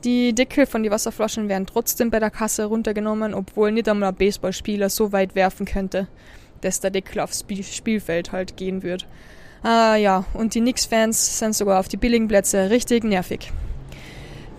[0.05, 4.15] die Deckel von den Wasserflaschen werden trotzdem bei der Kasse runtergenommen, obwohl nicht einmal ein
[4.15, 6.07] Baseballspieler so weit werfen könnte,
[6.61, 9.07] dass der Deckel aufs Spielfeld halt gehen wird.
[9.63, 13.53] Ah ja, und die Knicks-Fans sind sogar auf die billigen Plätze richtig nervig.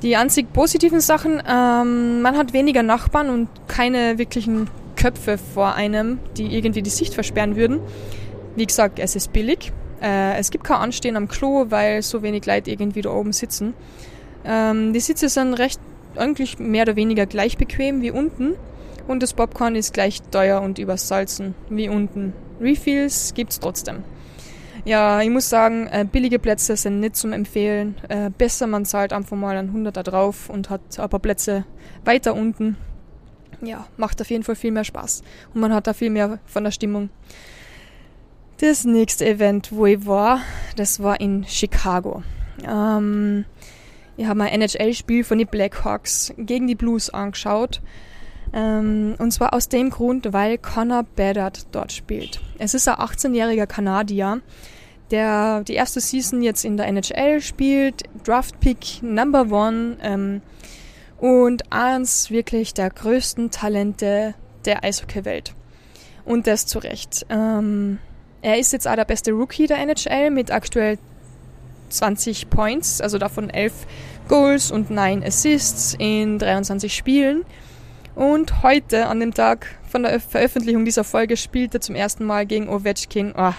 [0.02, 6.20] Die einzig positiven Sachen, ähm, man hat weniger Nachbarn und keine wirklichen Köpfe vor einem,
[6.38, 7.80] die irgendwie die Sicht versperren würden.
[8.56, 9.72] Wie gesagt, es ist billig.
[10.02, 13.74] Äh, es gibt kein Anstehen am Klo, weil so wenig Leute irgendwie da oben sitzen.
[14.46, 15.80] Ähm, die Sitze sind recht,
[16.16, 18.56] eigentlich mehr oder weniger gleich bequem wie unten.
[19.08, 22.34] Und das Popcorn ist gleich teuer und übersalzen wie unten.
[22.62, 24.04] Refills gibt's trotzdem.
[24.86, 27.96] Ja, ich muss sagen, äh, billige Plätze sind nicht zum Empfehlen.
[28.08, 31.66] Äh, besser man zahlt einfach mal ein 100er drauf und hat ein paar Plätze
[32.06, 32.78] weiter unten.
[33.62, 35.22] Ja, macht auf jeden Fall viel mehr Spaß.
[35.54, 37.10] Und man hat da viel mehr von der Stimmung.
[38.60, 40.42] Das nächste Event, wo ich war,
[40.76, 42.24] das war in Chicago.
[42.68, 43.46] Ähm,
[44.20, 47.82] ich habe ein NHL-Spiel von den Blackhawks gegen die Blues angeschaut.
[48.52, 52.42] Ähm, und zwar aus dem Grund, weil Connor Bedard dort spielt.
[52.58, 54.42] Es ist ein 18-jähriger Kanadier,
[55.10, 60.42] der die erste Season jetzt in der NHL spielt, Draft Pick Number One ähm,
[61.18, 65.54] und eins wirklich der größten Talente der Eishockey-Welt.
[66.26, 67.26] Und das zu Recht.
[67.30, 68.00] Ähm,
[68.42, 70.98] er ist jetzt auch der beste Rookie der NHL mit aktuell
[71.90, 73.74] 20 Points, also davon 11
[74.28, 77.46] Goals und 9 Assists in 23 Spielen.
[78.16, 82.46] Und heute, an dem Tag von der Veröffentlichung dieser Folge, spielt er zum ersten Mal
[82.46, 83.34] gegen Ovechkin.
[83.38, 83.54] Oh,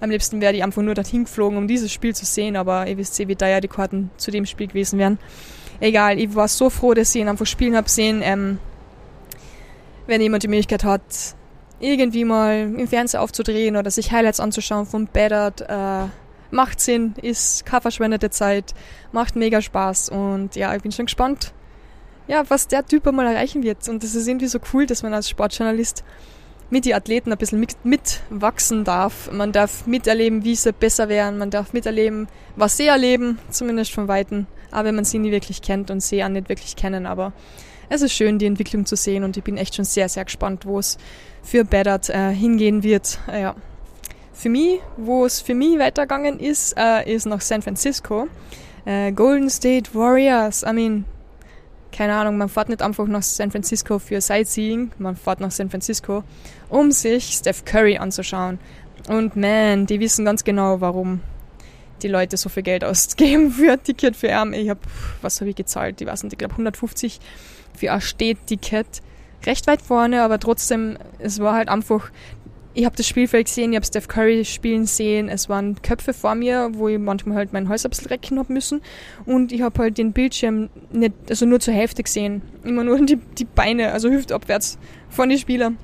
[0.00, 2.98] am liebsten wäre ich einfach nur dorthin geflogen, um dieses Spiel zu sehen, aber ihr
[2.98, 5.18] wisst wie teuer die Karten zu dem Spiel gewesen wären.
[5.80, 8.20] Egal, ich war so froh, dass ich ihn einfach spielen habe sehen.
[8.22, 8.58] Ähm,
[10.06, 11.02] wenn jemand die Möglichkeit hat,
[11.80, 16.06] irgendwie mal im Fernseher aufzudrehen oder sich Highlights anzuschauen von Bedard, äh,
[16.54, 18.72] macht Sinn, ist keine verschwendete Zeit,
[19.12, 21.52] macht mega Spaß und ja, ich bin schon gespannt,
[22.26, 23.86] ja, was der Typ einmal erreichen wird.
[23.88, 26.04] Und das ist irgendwie so cool, dass man als Sportjournalist
[26.70, 29.30] mit den Athleten ein bisschen mit, mitwachsen darf.
[29.30, 31.38] Man darf miterleben, wie sie besser werden.
[31.38, 34.46] Man darf miterleben, was sie erleben, zumindest von Weitem.
[34.70, 37.04] Aber wenn man sie nie wirklich kennt und sie auch nicht wirklich kennen.
[37.04, 37.34] Aber
[37.90, 40.64] es ist schön, die Entwicklung zu sehen und ich bin echt schon sehr, sehr gespannt,
[40.64, 40.96] wo es
[41.42, 43.18] für Bedard äh, hingehen wird.
[43.28, 43.54] Äh, ja.
[44.34, 48.26] Für mich, wo es für mich weitergegangen ist, äh, ist nach San Francisco.
[48.84, 50.64] Äh, Golden State Warriors.
[50.64, 51.04] I mean,
[51.92, 55.70] keine Ahnung, man fährt nicht einfach nach San Francisco für Sightseeing, man fährt nach San
[55.70, 56.24] Francisco,
[56.68, 58.58] um sich Steph Curry anzuschauen.
[59.08, 61.20] Und man, die wissen ganz genau, warum
[62.02, 64.52] die Leute so viel Geld ausgeben für ein Ticket für ihn.
[64.52, 64.80] Ich habe,
[65.22, 66.00] was habe ich gezahlt?
[66.00, 67.20] Ich weiß nicht, ich glaube 150
[67.78, 69.00] für ein Stehticket.
[69.46, 72.10] Recht weit vorne, aber trotzdem, es war halt einfach
[72.74, 76.34] ich habe das Spielfeld gesehen, ich habe Steph Curry spielen sehen, es waren Köpfe vor
[76.34, 78.82] mir, wo ich manchmal halt mein Hals recken habe müssen.
[79.26, 83.16] Und ich habe halt den Bildschirm nicht, also nur zur Hälfte gesehen, immer nur die,
[83.16, 85.78] die Beine, also hüftabwärts von den Spielern,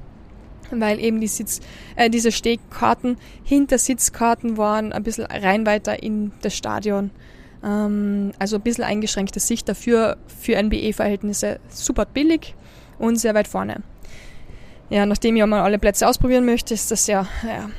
[0.73, 1.61] weil eben die Sitz,
[1.95, 7.13] äh, diese Stehkarten hinter Sitzkarten waren ein bisschen rein weiter in das Stadion.
[7.63, 12.57] Ähm, also ein bisschen eingeschränkte Sicht dafür für NBA-Verhältnisse super billig
[12.99, 13.85] und sehr weit vorne
[14.91, 17.71] ja, nachdem ich mal alle Plätze ausprobieren möchte, ist das ja, ja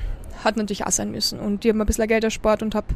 [0.43, 1.39] hat natürlich auch sein müssen.
[1.39, 2.88] Und ich habe ein bisschen Geld erspart und habe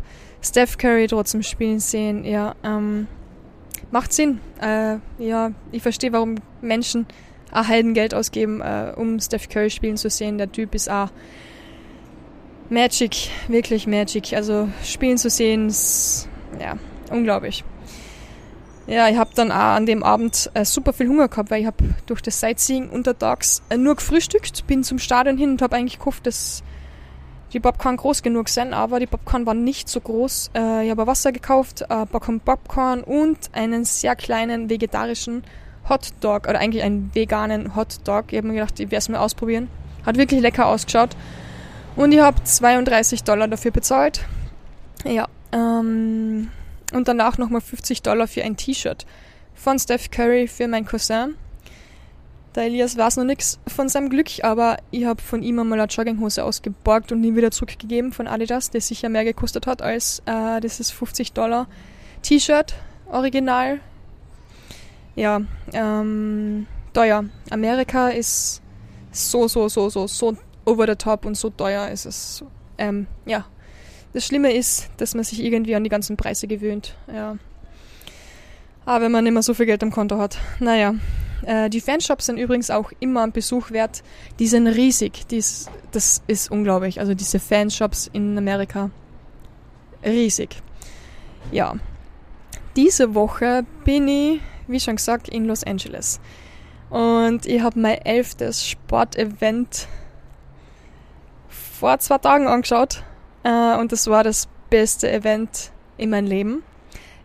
[0.42, 2.26] Steph Curry trotzdem spielen sehen.
[2.26, 3.08] Ja, ähm,
[3.92, 4.40] macht Sinn.
[4.62, 7.06] Äh, ja, ich verstehe, warum Menschen
[7.52, 10.38] auch Heidengeld ausgeben, äh, um Steph Curry spielen zu sehen.
[10.38, 11.10] Der Typ ist auch
[12.70, 14.34] Magic, wirklich Magic.
[14.34, 16.28] Also spielen zu sehen, ist
[16.60, 16.78] ja
[17.12, 17.64] unglaublich.
[18.88, 21.68] Ja, ich habe dann auch an dem Abend äh, super viel Hunger gehabt, weil ich
[21.68, 25.98] habe durch das Sightseeing untertags äh, nur gefrühstückt, bin zum Stadion hin und habe eigentlich
[25.98, 26.64] gehofft, dass
[27.52, 30.52] die Popcorn groß genug sind, aber die Popcorn waren nicht so groß.
[30.56, 35.44] Äh, ich habe Wasser gekauft, ein Packung Popcorn und einen sehr kleinen vegetarischen
[35.90, 38.26] Hotdog oder eigentlich einen veganen Hotdog.
[38.32, 39.70] Ich habe mir gedacht, ich werde es mal ausprobieren.
[40.06, 41.16] Hat wirklich lecker ausgeschaut.
[41.96, 44.26] Und ich habe 32 Dollar dafür bezahlt.
[45.06, 46.50] Ja, ähm,
[46.94, 49.06] und danach nochmal 50 Dollar für ein T-Shirt
[49.54, 51.36] von Steph Curry für meinen Cousin.
[52.56, 55.90] Der Elias weiß noch nichts von seinem Glück, aber ich habe von ihm einmal eine
[55.90, 60.62] Jogginghose ausgeborgt und nie wieder zurückgegeben von Adidas, der sicher mehr gekostet hat als äh,
[60.62, 61.68] dieses 50 Dollar
[62.22, 62.76] T-Shirt,
[63.08, 63.80] original.
[65.16, 65.42] Ja,
[65.74, 67.26] ähm, teuer.
[67.50, 68.62] Amerika ist
[69.12, 72.44] so, so, so, so, so over the top und so teuer ist es.
[72.78, 73.46] Ähm, ja,
[74.16, 76.96] das Schlimme ist, dass man sich irgendwie an die ganzen Preise gewöhnt.
[77.14, 77.38] Ja.
[78.86, 80.38] Aber wenn man mehr so viel Geld am Konto hat.
[80.62, 80.96] Naja.
[81.46, 84.04] Äh, die Fanshops sind übrigens auch immer ein Besuch wert.
[84.40, 85.28] Die sind riesig.
[85.28, 87.02] Dies, das ist unglaublich.
[87.02, 88.90] Also diese Fanshops in Amerika.
[90.02, 90.62] Riesig.
[91.52, 91.76] Ja.
[92.78, 96.22] Diese Woche bin ich, wie schon gesagt, in Los Angeles.
[96.90, 99.90] Und ich habe mein elftes Sportevent
[101.50, 103.04] vor zwei Tagen angeschaut.
[103.46, 106.64] Äh, und das war das beste Event in meinem Leben.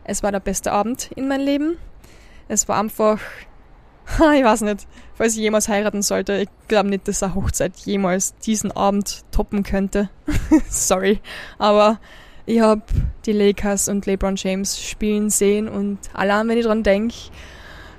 [0.04, 1.78] Es war der beste Abend in meinem Leben.
[2.46, 3.18] Es war einfach,
[4.14, 8.36] ich weiß nicht, falls ich jemals heiraten sollte, ich glaube nicht, dass eine Hochzeit jemals
[8.36, 10.10] diesen Abend toppen könnte.
[10.68, 11.20] Sorry,
[11.58, 11.98] aber
[12.44, 12.82] ich habe
[13.24, 17.14] die Lakers und LeBron James spielen sehen und allein wenn ich dran denke,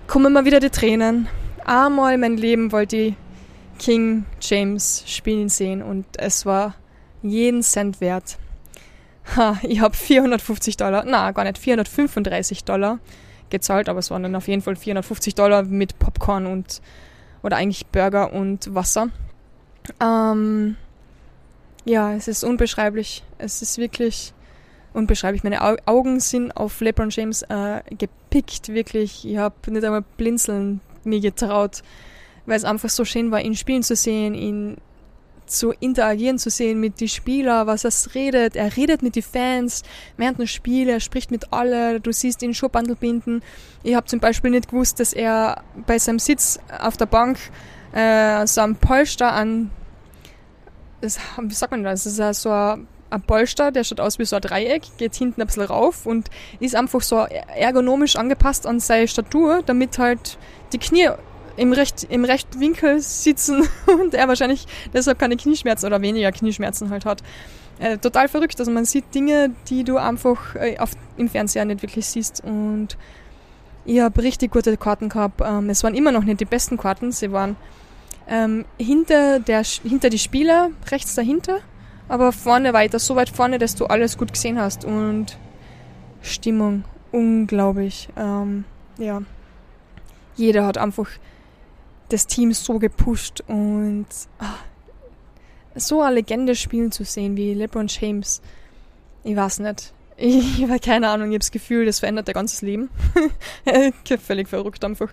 [0.08, 1.28] kommen immer wieder die Tränen.
[1.66, 3.14] Einmal in meinem Leben wollte ich
[3.80, 6.76] King James spielen sehen und es war
[7.22, 8.38] jeden Cent wert.
[9.36, 13.00] Ha, ich habe 450 Dollar, na gar nicht, 435 Dollar
[13.50, 16.82] gezahlt, aber es waren dann auf jeden Fall 450 Dollar mit Popcorn und
[17.44, 19.10] oder eigentlich Burger und Wasser.
[20.00, 20.76] Ähm,
[21.86, 23.24] ja, es ist unbeschreiblich.
[23.38, 24.34] Es ist wirklich
[24.94, 25.44] unbeschreiblich.
[25.44, 29.28] Meine Augen sind auf LeBron James äh, gepickt, wirklich.
[29.28, 31.82] Ich habe nicht einmal blinzeln mir getraut,
[32.46, 34.78] weil es einfach so schön war, ihn spielen zu sehen, ihn
[35.52, 38.56] zu interagieren zu sehen mit den Spielern, was er redet.
[38.56, 39.84] Er redet mit den Fans
[40.18, 43.42] während dem Spiel, er spricht mit allen, du siehst ihn schon Bandel binden.
[43.84, 47.38] Ich habe zum Beispiel nicht gewusst, dass er bei seinem Sitz auf der Bank
[47.94, 49.70] äh, so ein Polster an,
[51.02, 54.26] das, wie sagt man das, das ist so ein ein Polster, der schaut aus wie
[54.26, 56.30] so ein Dreieck, geht hinten ein bisschen rauf und
[56.60, 57.18] ist einfach so
[57.56, 60.38] ergonomisch angepasst an seine Statur, damit halt
[60.72, 61.10] die Knie
[61.62, 66.90] im, recht, im rechten Winkel sitzen und er wahrscheinlich deshalb keine Knieschmerzen oder weniger Knieschmerzen
[66.90, 67.24] halt hat.
[67.80, 68.60] Äh, total verrückt.
[68.60, 72.98] Also man sieht Dinge, die du einfach äh, auf, im Fernseher nicht wirklich siehst und
[73.86, 75.42] ich habe richtig gute Karten gehabt.
[75.44, 77.56] Ähm, es waren immer noch nicht die besten Karten, sie waren
[78.28, 81.60] ähm, hinter, der, hinter die Spieler, rechts dahinter
[82.12, 85.38] aber vorne weiter, so weit vorne, dass du alles gut gesehen hast und
[86.22, 86.84] Stimmung,
[87.14, 88.10] unglaublich.
[88.18, 88.66] Ähm,
[88.98, 89.22] ja,
[90.36, 91.08] jeder hat einfach
[92.12, 94.06] das Team so gepusht und
[94.40, 94.64] ach,
[95.76, 98.42] so eine Legende spielen zu sehen wie LeBron James,
[99.24, 99.94] ich weiß nicht.
[100.18, 102.90] Ich habe keine Ahnung, ich habe das Gefühl, das verändert dein ganzes Leben.
[104.22, 105.12] Völlig verrückt einfach.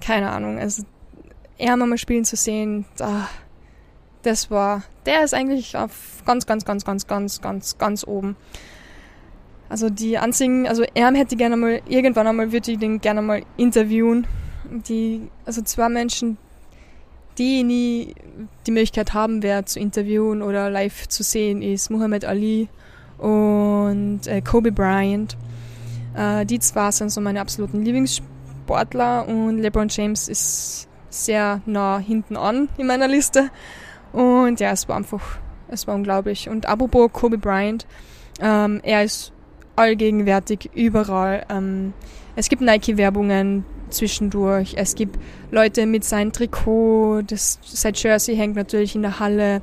[0.00, 0.84] Keine Ahnung, also
[1.58, 3.28] er mal spielen zu sehen, ah,
[4.22, 8.36] das war, der ist eigentlich auf ganz, ganz, ganz, ganz, ganz, ganz, ganz oben.
[9.68, 13.42] Also die einzigen, also er hätte gerne mal, irgendwann einmal würde ich den gerne mal
[13.56, 14.26] interviewen.
[14.82, 16.36] Die, also zwei Menschen,
[17.38, 18.14] die nie
[18.66, 22.68] die Möglichkeit haben werden zu interviewen oder live zu sehen, ist Muhammad Ali
[23.18, 25.36] und äh, Kobe Bryant.
[26.16, 32.36] Äh, die zwei sind so meine absoluten Lieblingssportler und LeBron James ist sehr nah hinten
[32.36, 33.50] an in meiner Liste.
[34.12, 36.48] Und ja, es war einfach, es war unglaublich.
[36.48, 37.86] Und apropos Kobe Bryant,
[38.40, 39.32] ähm, er ist
[39.76, 41.44] allgegenwärtig überall.
[41.48, 41.92] Ähm,
[42.36, 43.64] es gibt Nike-Werbungen
[43.94, 44.74] zwischendurch.
[44.76, 45.18] Es gibt
[45.50, 49.62] Leute mit seinem Trikot, das, sein Jersey hängt natürlich in der Halle.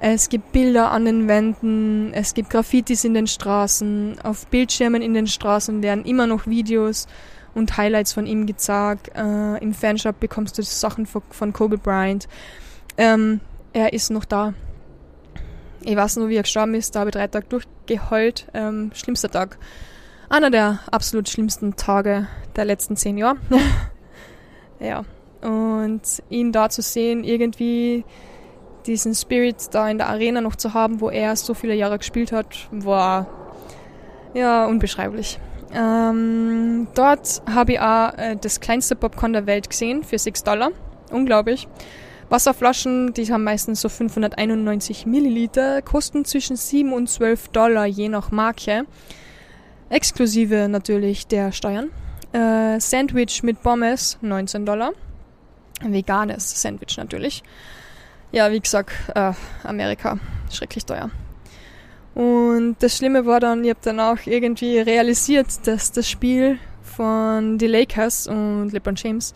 [0.00, 5.12] Es gibt Bilder an den Wänden, es gibt Graffitis in den Straßen, auf Bildschirmen in
[5.12, 7.06] den Straßen werden immer noch Videos
[7.54, 9.10] und Highlights von ihm gezeigt.
[9.14, 12.28] Äh, Im Fanshop bekommst du Sachen von, Kobe Bryant.
[12.96, 13.40] Ähm,
[13.72, 14.54] er ist noch da.
[15.82, 16.94] Ich weiß nur, wie er gestorben ist.
[16.94, 18.46] Da habe ich drei Tage durchgeheult.
[18.54, 19.58] Ähm, schlimmster Tag.
[20.30, 23.38] Einer der absolut schlimmsten Tage der letzten zehn Jahre.
[24.78, 25.04] ja.
[25.42, 28.04] Und ihn da zu sehen, irgendwie
[28.86, 32.30] diesen Spirit da in der Arena noch zu haben, wo er so viele Jahre gespielt
[32.30, 33.26] hat, war
[34.32, 35.40] ja unbeschreiblich.
[35.74, 40.70] Ähm, dort habe ich auch äh, das kleinste Popcorn der Welt gesehen für 6 Dollar.
[41.10, 41.66] Unglaublich.
[42.28, 48.30] Wasserflaschen, die haben meistens so 591 Milliliter, kosten zwischen 7 und 12 Dollar je nach
[48.30, 48.84] Marke.
[49.90, 51.90] Exklusive natürlich der Steuern.
[52.32, 54.92] Äh, Sandwich mit Pommes 19 Dollar.
[55.82, 57.42] Veganes Sandwich natürlich.
[58.32, 59.32] Ja, wie gesagt, äh,
[59.64, 60.18] Amerika,
[60.50, 61.10] schrecklich teuer.
[62.14, 67.58] Und das Schlimme war dann, ich habe dann auch irgendwie realisiert, dass das Spiel von
[67.58, 69.34] die Lakers und LeBron James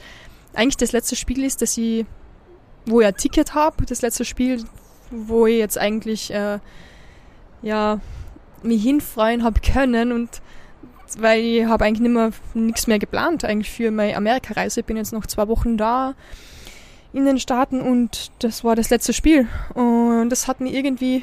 [0.54, 2.06] eigentlich das letzte Spiel ist, das sie
[2.86, 4.62] wo ich ein Ticket habe, das letzte Spiel,
[5.10, 6.58] wo ich jetzt eigentlich äh,
[7.62, 8.00] ja
[8.62, 10.42] mich hinfreuen habe können und
[11.20, 14.80] weil ich habe eigentlich nicht mehr nichts mehr geplant eigentlich für meine Amerikareise.
[14.80, 16.14] Ich bin jetzt noch zwei Wochen da
[17.12, 21.22] in den Staaten und das war das letzte Spiel und das hat mich irgendwie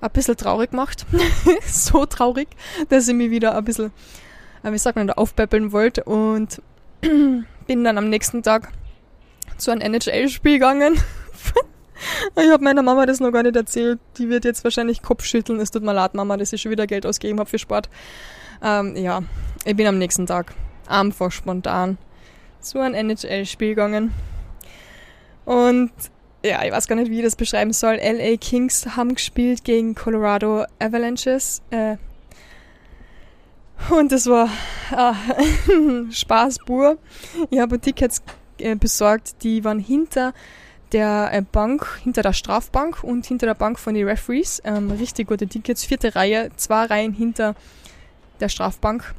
[0.00, 1.06] ein bisschen traurig gemacht.
[1.66, 2.48] so traurig,
[2.88, 3.92] dass ich mich wieder ein bisschen,
[4.62, 6.60] äh, wie sagt man, da aufpäppeln wollte und
[7.00, 8.72] bin dann am nächsten Tag
[9.56, 10.96] zu einem NHL-Spiel gegangen.
[12.36, 13.98] ich habe meiner Mama das noch gar nicht erzählt.
[14.18, 15.60] Die wird jetzt wahrscheinlich Kopfschütteln.
[15.60, 17.88] Es tut mir leid, Mama, dass ich schon wieder Geld ausgegeben habe für Sport.
[18.62, 19.22] Ähm, ja,
[19.64, 20.54] ich bin am nächsten Tag
[20.86, 21.98] einfach spontan
[22.60, 24.12] zu einem NHL-Spiel gegangen.
[25.44, 25.92] Und
[26.44, 27.96] ja, ich weiß gar nicht, wie ich das beschreiben soll.
[27.96, 31.62] LA Kings haben gespielt gegen Colorado Avalanches.
[31.70, 31.96] Äh,
[33.90, 34.48] und das war
[34.92, 35.14] ah,
[36.10, 36.98] Spaß pur.
[37.50, 38.22] Ich habe Tickets
[38.58, 40.32] äh, besorgt, die waren hinter
[40.92, 44.62] der äh, Bank, hinter der Strafbank und hinter der Bank von den Referees.
[44.64, 47.54] Ähm, richtig gute Tickets, vierte Reihe, zwei Reihen hinter
[48.40, 49.14] der Strafbank.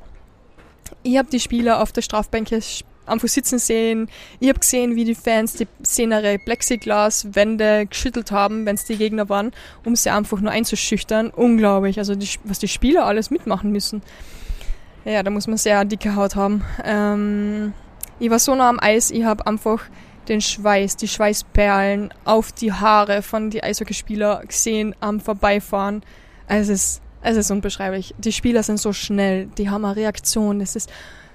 [1.03, 2.61] Ich habe die Spieler auf der Strafbänke
[3.05, 4.09] einfach sitzen sehen.
[4.39, 9.30] Ich habe gesehen, wie die Fans die szenere Plexiglas-Wände geschüttelt haben, wenn es die Gegner
[9.30, 9.51] waren,
[9.86, 11.30] um sie einfach nur einzuschüchtern.
[11.30, 14.01] Unglaublich, also die, was die Spieler alles mitmachen müssen.
[15.05, 16.63] Ja, da muss man sehr dicke Haut haben.
[16.84, 17.74] Ähm,
[18.20, 19.84] ich war so nah am Eis, ich habe einfach
[20.28, 26.03] den Schweiß, die Schweißperlen auf die Haare von die Eishockeyspieler gesehen am Vorbeifahren.
[26.47, 28.13] Also es ist, es ist unbeschreiblich.
[28.18, 30.61] Die Spieler sind so schnell, die haben eine Reaktion.
[30.61, 30.89] Es ist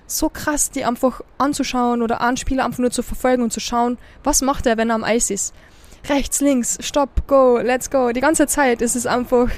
[0.07, 3.99] so krass, die einfach anzuschauen oder einen Spieler einfach nur zu verfolgen und zu schauen,
[4.25, 5.55] was macht er, wenn er am Eis ist.
[6.09, 8.13] Rechts, links, stopp, go, let's go.
[8.13, 9.49] Die ganze Zeit ist es einfach,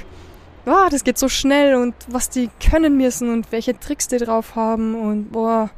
[0.64, 4.54] wow, das geht so schnell und was die können müssen und welche Tricks die drauf
[4.54, 5.70] haben und boah,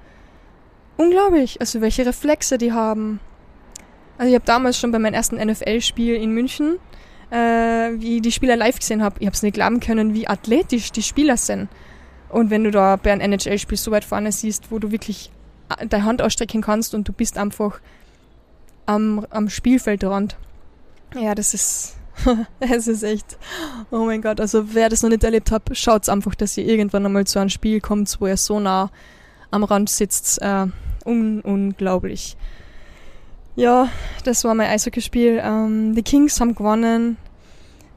[0.97, 1.61] unglaublich.
[1.61, 3.21] Also welche Reflexe die haben.
[4.19, 6.79] Also ich habe damals schon bei meinem ersten NFL-Spiel in München,
[7.31, 10.93] äh, wie die Spieler live gesehen habe, ich habe es nicht glauben können, wie athletisch
[10.93, 11.69] die Spieler sind.
[12.29, 15.31] Und wenn du da bei einem NHL-Spiel so weit vorne siehst, wo du wirklich
[15.77, 17.81] äh, deine Hand ausstrecken kannst und du bist einfach
[18.87, 20.37] am, am Spielfeldrand.
[21.15, 21.97] Ja, das ist,
[22.61, 23.39] es ist echt,
[23.91, 27.07] oh mein Gott, also wer das noch nicht erlebt hat, schaut's einfach, dass ihr irgendwann
[27.07, 28.91] einmal zu einem Spiel kommt, wo ihr so nah
[29.51, 30.41] am Rand sitzt.
[30.43, 30.67] Äh,
[31.05, 32.37] un unglaublich.
[33.57, 33.89] Ja,
[34.25, 35.41] das war mein Eishockeyspiel.
[35.43, 37.17] Ähm, die Kings haben gewonnen.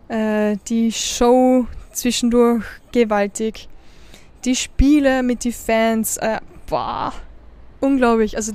[0.07, 3.69] Äh, die Show zwischendurch gewaltig
[4.45, 7.13] die Spiele mit den Fans, äh, boah,
[7.79, 8.35] unglaublich.
[8.37, 8.53] Also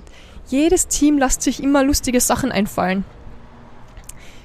[0.48, 3.05] jedes Team lässt sich immer lustige Sachen einfallen.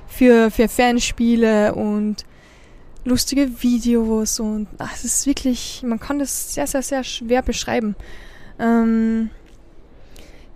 [0.08, 2.26] Für, für Fanspiele und
[3.06, 7.96] lustige Videos und ach, es ist wirklich, man kann das sehr, sehr, sehr schwer beschreiben.
[8.60, 9.30] Ähm,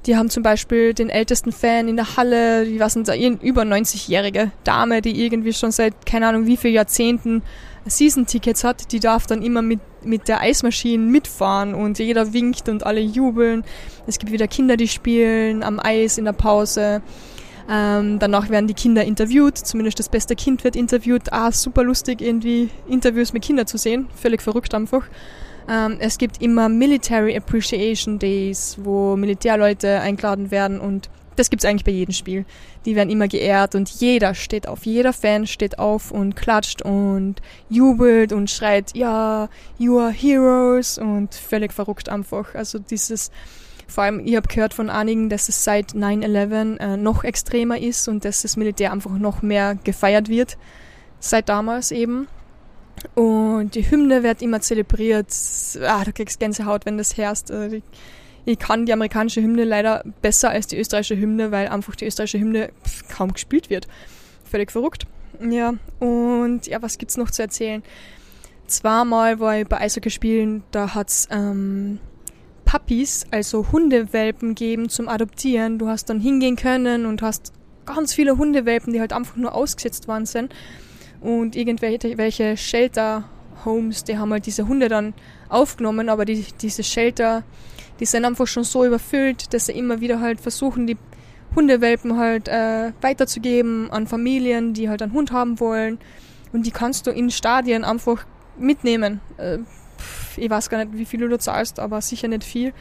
[0.05, 3.09] die haben zum Beispiel den ältesten Fan in der Halle, die was sind
[3.41, 7.41] über 90-jährige Dame, die irgendwie schon seit keine Ahnung wie vielen Jahrzehnten
[7.85, 12.85] Season-Tickets hat, die darf dann immer mit, mit der Eismaschine mitfahren und jeder winkt und
[12.85, 13.63] alle jubeln.
[14.07, 17.01] Es gibt wieder Kinder, die spielen am Eis in der Pause.
[17.69, 21.31] Ähm, danach werden die Kinder interviewt, zumindest das beste Kind wird interviewt.
[21.31, 24.07] Ah, super lustig, irgendwie Interviews mit Kindern zu sehen.
[24.15, 25.03] Völlig verrückt einfach.
[25.70, 31.84] Ähm, es gibt immer Military Appreciation Days, wo Militärleute eingeladen werden und das gibt's eigentlich
[31.84, 32.45] bei jedem Spiel.
[32.86, 37.36] Die werden immer geehrt und jeder steht auf, jeder Fan steht auf und klatscht und
[37.70, 42.53] jubelt und schreit, ja, you are heroes und völlig verrückt einfach.
[42.55, 43.32] Also dieses,
[43.88, 48.07] vor allem, ich habe gehört von einigen, dass es seit 9-11 äh, noch extremer ist
[48.07, 50.57] und dass das Militär einfach noch mehr gefeiert wird,
[51.20, 52.28] seit damals eben.
[53.15, 55.27] Und die Hymne wird immer zelebriert.
[55.81, 57.51] Ah, du kriegst Gänsehaut, wenn das herrscht.
[57.51, 57.81] Also
[58.45, 62.39] ich kann die amerikanische Hymne leider besser als die österreichische Hymne, weil einfach die österreichische
[62.39, 62.71] Hymne
[63.09, 63.87] kaum gespielt wird.
[64.43, 65.05] Völlig verrückt.
[65.41, 67.83] Ja, und ja, was gibt's noch zu erzählen?
[68.67, 71.99] Zweimal war ich bei Eishockey spielen, da hat's ähm,
[72.65, 75.79] Puppies, also Hundewelpen gegeben zum Adoptieren.
[75.79, 77.51] Du hast dann hingehen können und hast
[77.85, 80.53] ganz viele Hundewelpen, die halt einfach nur ausgesetzt worden sind.
[81.24, 83.24] Und irgendwelche welche Shelter
[83.65, 85.13] Homes, die haben halt diese Hunde dann
[85.47, 87.43] aufgenommen, aber die, diese Shelter
[87.99, 90.97] die sind einfach schon so überfüllt, dass sie immer wieder halt versuchen, die
[91.55, 95.99] Hundewelpen halt äh, weiterzugeben an Familien, die halt einen Hund haben wollen.
[96.51, 98.26] Und die kannst du in Stadien einfach
[98.57, 99.21] mitnehmen.
[99.38, 99.59] Äh,
[100.38, 102.74] ich weiß gar nicht, wie viel du da zahlst, aber sicher nicht viel.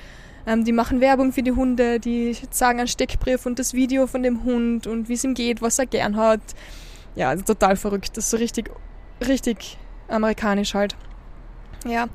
[0.46, 4.22] Ähm, die machen Werbung für die Hunde, die sagen einen Steckbrief und das Video von
[4.22, 6.40] dem Hund und wie es ihm geht, was er gern hat.
[7.14, 8.16] Ja, also total verrückt.
[8.16, 8.70] Das ist so richtig,
[9.26, 10.96] richtig amerikanisch halt.
[11.86, 12.08] Ja,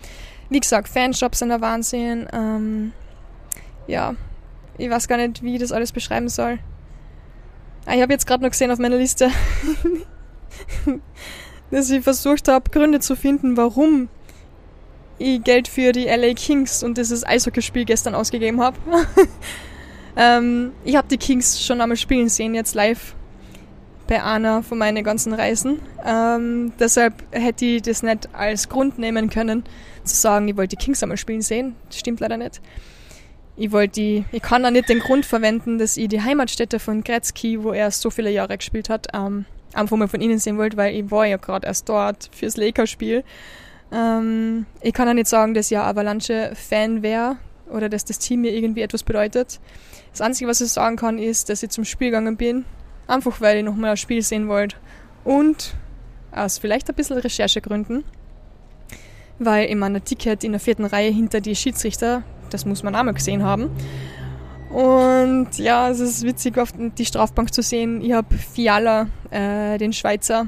[0.50, 2.28] wie gesagt, Fanshops sind der Wahnsinn.
[2.32, 2.94] Ähm,
[3.88, 4.16] ja,
[4.78, 6.60] ich weiß gar nicht, wie ich das alles beschreiben soll.
[7.86, 9.30] Ah, ich habe jetzt gerade noch gesehen auf meiner Liste,
[11.72, 14.10] dass ich versucht habe, Gründe zu finden, warum
[15.20, 18.78] ich Geld für die LA Kings und dieses Eishockeyspiel gestern ausgegeben habe.
[20.18, 23.16] ähm, ich habe die Kings schon einmal spielen sehen, jetzt live
[24.08, 25.80] bei einer von meinen ganzen Reisen.
[26.06, 29.64] Ähm, deshalb hätte ich das nicht als Grund nehmen können,
[30.04, 31.76] zu sagen, ich wollte die Kings einmal spielen sehen.
[31.88, 32.62] Das stimmt leider nicht.
[33.56, 37.64] Ich die, ich kann da nicht den Grund verwenden, dass ich die Heimatstätte von Gretzky,
[37.64, 40.96] wo er so viele Jahre gespielt hat, ähm, einfach mal von ihnen sehen wollte, weil
[40.96, 43.24] ich war ja gerade erst dort fürs Lakers-Spiel.
[43.92, 47.38] Ähm, ich kann auch nicht sagen, dass ich Avalanche-Fan wäre
[47.72, 49.60] oder dass das Team mir irgendwie etwas bedeutet.
[50.12, 52.66] Das Einzige, was ich sagen kann, ist, dass ich zum Spiel gegangen bin,
[53.08, 54.76] einfach weil ich nochmal ein Spiel sehen wollte
[55.24, 55.74] und
[56.32, 58.04] aus vielleicht ein bisschen Recherchegründen
[59.40, 63.04] weil in meiner Ticket in der vierten Reihe hinter die Schiedsrichter das muss man auch
[63.04, 63.70] mal gesehen haben.
[64.70, 68.02] Und ja, es ist witzig, auf die Strafbank zu sehen.
[68.02, 70.48] Ich habe Fiala, äh, den Schweizer,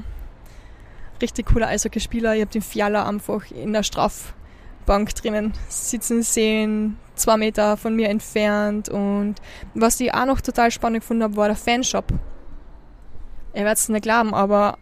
[1.22, 2.34] richtig cooler Eishockeyspieler.
[2.34, 8.08] Ich habe den Fiala einfach in der Strafbank drinnen sitzen sehen, zwei Meter von mir
[8.08, 8.88] entfernt.
[8.88, 9.36] Und
[9.74, 12.12] was ich auch noch total spannend gefunden habe, war der Fanshop.
[13.54, 14.78] Ihr werdet es nicht glauben, aber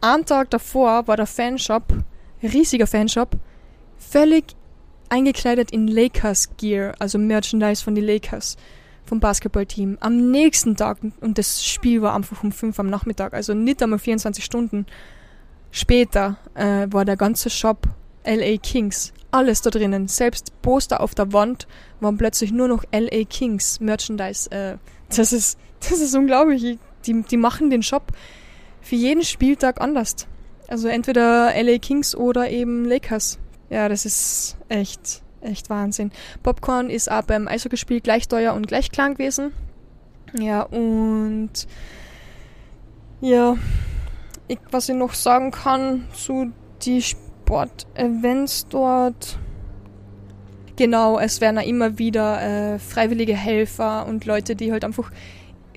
[0.00, 1.84] einen Tag davor war der Fanshop,
[2.42, 3.36] riesiger Fanshop,
[3.98, 4.54] völlig
[5.08, 8.56] eingekleidet in Lakers Gear, also Merchandise von den Lakers,
[9.04, 9.98] vom Basketballteam.
[10.00, 13.98] Am nächsten Tag, und das Spiel war einfach um 5 am Nachmittag, also nicht einmal
[13.98, 14.86] 24 Stunden
[15.70, 17.86] später, äh, war der ganze Shop
[18.24, 19.12] LA Kings.
[19.30, 20.08] Alles da drinnen.
[20.08, 21.66] Selbst Poster auf der Wand
[22.00, 24.50] waren plötzlich nur noch LA Kings Merchandise.
[24.50, 24.78] Äh,
[25.14, 26.78] das ist, das ist unglaublich.
[27.06, 28.12] Die, die machen den Shop
[28.80, 30.26] für jeden Spieltag anders.
[30.68, 33.38] Also entweder LA Kings oder eben Lakers.
[33.70, 36.12] Ja, das ist echt, echt Wahnsinn.
[36.42, 39.52] Popcorn ist auch beim Eishockeyspiel gleich teuer und gleich klang gewesen.
[40.38, 41.50] Ja, und
[43.20, 43.56] ja,
[44.48, 46.52] ich, was ich noch sagen kann zu
[46.82, 49.38] die Sportevents dort.
[50.76, 55.10] Genau, es werden auch immer wieder äh, freiwillige Helfer und Leute, die halt einfach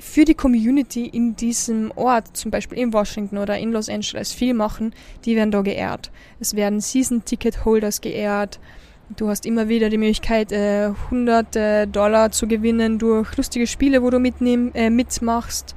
[0.02, 4.54] für die Community in diesem Ort, zum Beispiel in Washington oder in Los Angeles, viel
[4.54, 4.94] machen,
[5.26, 6.12] die werden da geehrt.
[6.40, 8.60] Es werden Season-Ticket-Holders geehrt.
[9.16, 14.10] Du hast immer wieder die Möglichkeit, äh, hunderte Dollar zu gewinnen durch lustige Spiele, wo
[14.10, 15.76] du mitnehm, äh, mitmachst,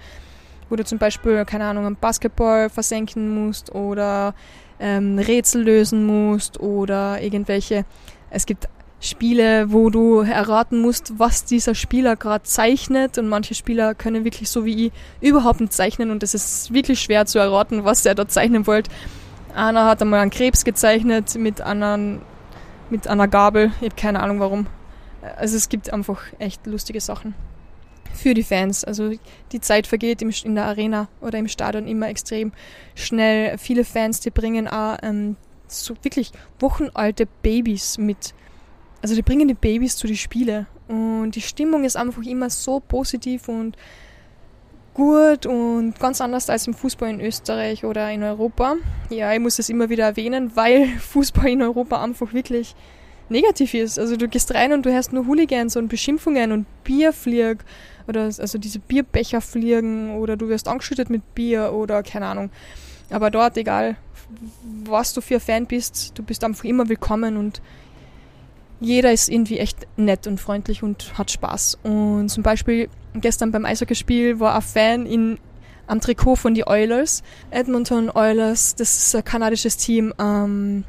[0.68, 4.34] wo du zum Beispiel, keine Ahnung, am Basketball versenken musst oder
[4.80, 7.84] ähm, Rätsel lösen musst oder irgendwelche.
[8.30, 8.68] Es gibt
[9.02, 13.18] Spiele, wo du erraten musst, was dieser Spieler gerade zeichnet.
[13.18, 17.00] Und manche Spieler können wirklich so wie ich überhaupt nicht zeichnen und es ist wirklich
[17.00, 18.92] schwer zu erraten, was er da zeichnen wollte.
[19.56, 22.22] Einer hat einmal einen Krebs gezeichnet mit, anderen,
[22.90, 23.72] mit einer Gabel.
[23.80, 24.68] Ich habe keine Ahnung warum.
[25.36, 27.34] Also es gibt einfach echt lustige Sachen
[28.14, 28.84] für die Fans.
[28.84, 29.10] Also
[29.50, 32.52] die Zeit vergeht in der Arena oder im Stadion immer extrem
[32.94, 33.58] schnell.
[33.58, 35.34] Viele Fans, die bringen auch ähm,
[35.66, 36.30] so wirklich
[36.60, 38.32] wochenalte Babys mit
[39.02, 42.80] also die bringen die Babys zu den Spielen und die Stimmung ist einfach immer so
[42.80, 43.76] positiv und
[44.94, 48.76] gut und ganz anders als im Fußball in Österreich oder in Europa.
[49.10, 52.74] Ja, ich muss es immer wieder erwähnen, weil Fußball in Europa einfach wirklich
[53.28, 53.98] negativ ist.
[53.98, 57.58] Also du gehst rein und du hörst nur Hooligans und Beschimpfungen und Bierflieg
[58.06, 62.50] oder also diese Bierbecher fliegen oder du wirst angeschüttet mit Bier oder keine Ahnung.
[63.10, 63.96] Aber dort, egal
[64.84, 67.60] was du für ein Fan bist, du bist einfach immer willkommen und
[68.82, 71.78] jeder ist irgendwie echt nett und freundlich und hat Spaß.
[71.84, 75.38] Und zum Beispiel gestern beim Eishockeyspiel war ein Fan in,
[75.86, 80.12] am Trikot von die Oilers, Edmonton Oilers, das ist ein kanadisches Team.
[80.18, 80.84] Ähm,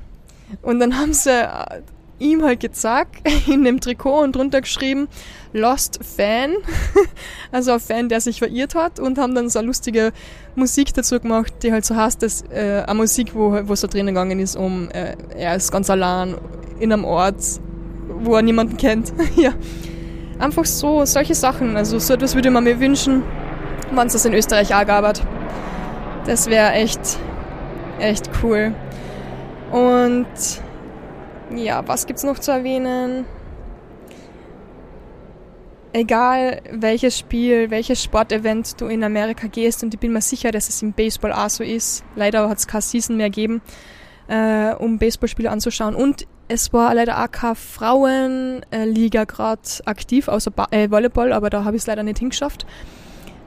[0.62, 1.82] und dann haben sie äh,
[2.20, 5.08] ihm halt gezeigt, in dem Trikot und drunter geschrieben,
[5.54, 6.56] Lost Fan,
[7.52, 10.14] also ein Fan, der sich verirrt hat und haben dann so eine lustige
[10.56, 14.16] Musik dazu gemacht, die halt so heißt, dass äh, eine Musik, wo, wo so drinnen
[14.16, 16.36] gegangen ist, um äh, er ist ganz allein
[16.80, 17.60] in einem Ort
[18.08, 19.14] wo er niemanden kennt.
[19.36, 19.54] ja.
[20.40, 21.78] Einfach so, solche Sachen.
[21.78, 23.24] Also so etwas würde man mir wünschen,
[23.92, 25.20] wenn es das in Österreich auch gab.
[26.26, 27.18] Das wäre echt,
[28.00, 28.74] echt cool.
[29.72, 30.28] Und
[31.56, 33.26] ja, was gibt's noch zu erwähnen?
[35.92, 40.70] Egal welches Spiel, welches Sportevent du in Amerika gehst, und ich bin mir sicher, dass
[40.70, 42.04] es im Baseball auch so ist.
[42.16, 43.62] Leider hat es keine Season mehr gegeben,
[44.28, 45.94] äh, um Baseballspiele anzuschauen.
[45.94, 51.64] Und es war leider auch keine Frauenliga gerade aktiv, außer ba äh, Volleyball, aber da
[51.64, 52.66] habe ich es leider nicht hingeschafft.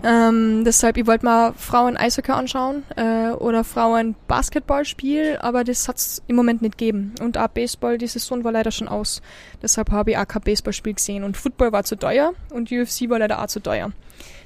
[0.04, 6.36] Ähm, deshalb, ich wollte mal Frauen-Eishockey anschauen äh, oder Frauen-Basketballspiel, aber das hat es im
[6.36, 7.14] Moment nicht gegeben.
[7.20, 9.22] Und auch Baseball, die Saison war leider schon aus.
[9.62, 11.24] Deshalb habe ich auch kein Baseballspiel gesehen.
[11.24, 13.90] Und Football war zu teuer und UFC war leider auch zu teuer.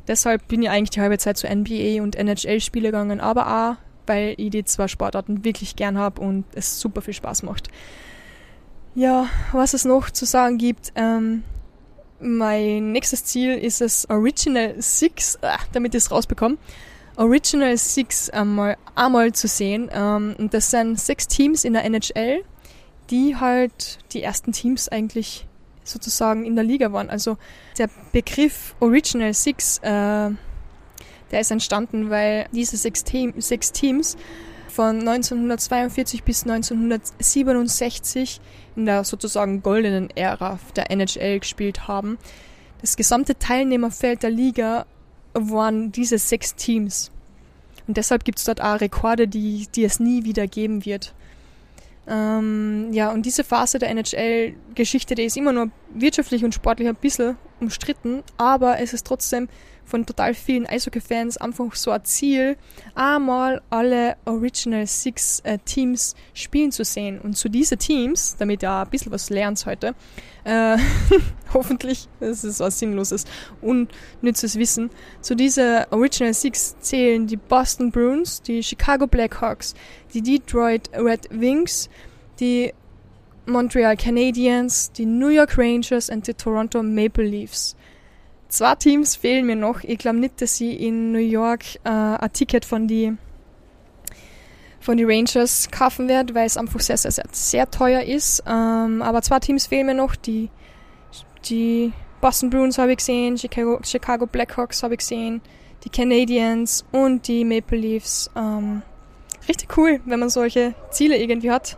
[0.09, 3.77] Deshalb bin ich eigentlich die halbe Zeit zu NBA und NHL-Spiele gegangen, aber auch,
[4.07, 7.69] weil ich die zwei Sportarten wirklich gern habe und es super viel Spaß macht.
[8.95, 11.45] Ja, was es noch zu sagen gibt, ähm,
[12.19, 16.59] mein nächstes Ziel ist es Original Six, äh, damit ich es rausbekomme,
[17.17, 19.89] Original Six einmal, einmal zu sehen.
[19.93, 22.43] Ähm, und das sind sechs Teams in der NHL,
[23.11, 25.47] die halt die ersten Teams eigentlich
[25.85, 27.11] sozusagen in der Liga waren.
[27.11, 27.39] Also
[27.79, 30.31] der Begriff Original Six, äh,
[31.31, 34.17] der ist entstanden, weil diese sechs, Team, sechs Teams
[34.71, 38.41] von 1942 bis 1967
[38.77, 42.19] in der sozusagen goldenen Ära der NHL gespielt haben.
[42.81, 44.87] Das gesamte Teilnehmerfeld der Liga
[45.35, 47.11] waren diese sechs Teams.
[47.87, 51.13] Und deshalb gibt es dort auch Rekorde, die, die es nie wieder geben wird.
[52.07, 56.97] Ähm, ja, und diese Phase der NHL-Geschichte, die ist immer nur wirtschaftlich und sportlich ein
[56.97, 59.49] bisschen umstritten, aber es ist trotzdem
[59.91, 62.57] von total vielen Eishockey-Fans einfach so ein Ziel,
[62.95, 67.21] einmal alle Original Six äh, Teams spielen zu sehen.
[67.21, 69.95] Und zu diesen Teams, damit ihr ein bisschen was lernt heute,
[70.45, 70.79] äh,
[71.55, 73.25] hoffentlich, das ist was Sinnloses,
[73.61, 79.75] unnützes Wissen, zu diesen Original Six zählen die Boston Bruins, die Chicago Blackhawks,
[80.15, 81.91] die Detroit Red Wings,
[82.39, 82.73] die
[83.47, 87.77] Montreal Canadiens, die New York Rangers und die Toronto Maple Leafs.
[88.51, 89.85] Zwei Teams fehlen mir noch.
[89.85, 93.17] Ich glaube nicht, dass ich in New York äh, ein Ticket von die
[94.81, 98.43] von die Rangers kaufen werde, weil es einfach sehr, sehr, sehr, sehr teuer ist.
[98.49, 100.17] Ähm, aber zwei Teams fehlen mir noch.
[100.17, 100.49] Die,
[101.45, 105.43] die Boston Bruins habe ich gesehen, Chicago, Chicago Blackhawks habe ich gesehen,
[105.85, 108.31] die Canadiens und die Maple Leafs.
[108.35, 108.83] Ähm,
[109.47, 111.77] richtig cool, wenn man solche Ziele irgendwie hat,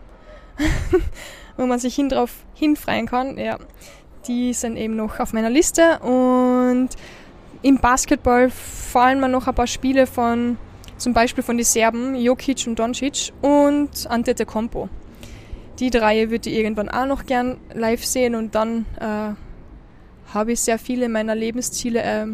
[1.59, 3.37] wo man sich hin drauf hinfreien kann.
[3.37, 3.59] Ja
[4.27, 5.99] die sind eben noch auf meiner Liste.
[6.01, 6.91] Und
[7.63, 10.59] im Basketball fallen mir noch ein paar Spiele von,
[10.97, 14.89] zum Beispiel von den Serben, Jokic und Doncic und Ante Compo.
[15.79, 19.35] Die drei würde ich irgendwann auch noch gern live sehen und dann äh,
[20.35, 22.27] habe ich sehr viele meiner Lebensziele, äh,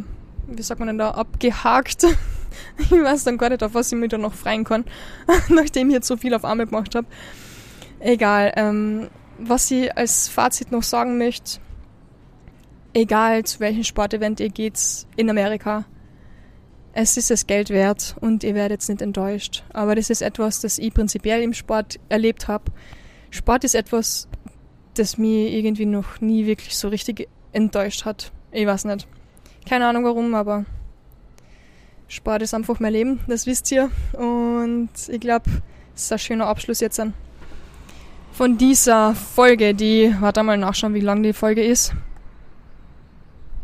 [0.48, 2.04] wie sagt man denn da, abgehakt.
[2.78, 4.84] ich weiß dann gar nicht, auf was ich mich da noch freuen kann,
[5.48, 7.06] nachdem ich jetzt so viel auf einmal gemacht habe.
[8.00, 8.52] Egal.
[8.56, 9.08] Ähm,
[9.38, 11.60] was ich als Fazit noch sagen möchte,
[12.94, 14.78] egal zu welchem Sportevent ihr geht
[15.16, 15.84] in Amerika,
[16.92, 19.62] es ist das Geld wert und ihr werdet nicht enttäuscht.
[19.72, 22.72] Aber das ist etwas, das ich prinzipiell im Sport erlebt habe.
[23.30, 24.28] Sport ist etwas,
[24.94, 28.32] das mir irgendwie noch nie wirklich so richtig enttäuscht hat.
[28.50, 29.06] Ich weiß nicht.
[29.68, 30.64] Keine Ahnung warum, aber
[32.08, 33.90] Sport ist einfach mein Leben, das wisst ihr.
[34.14, 35.44] Und ich glaube,
[35.94, 37.12] es ist ein schöner Abschluss jetzt an
[38.38, 41.92] von dieser Folge, die, warte mal nachschauen, wie lang die Folge ist.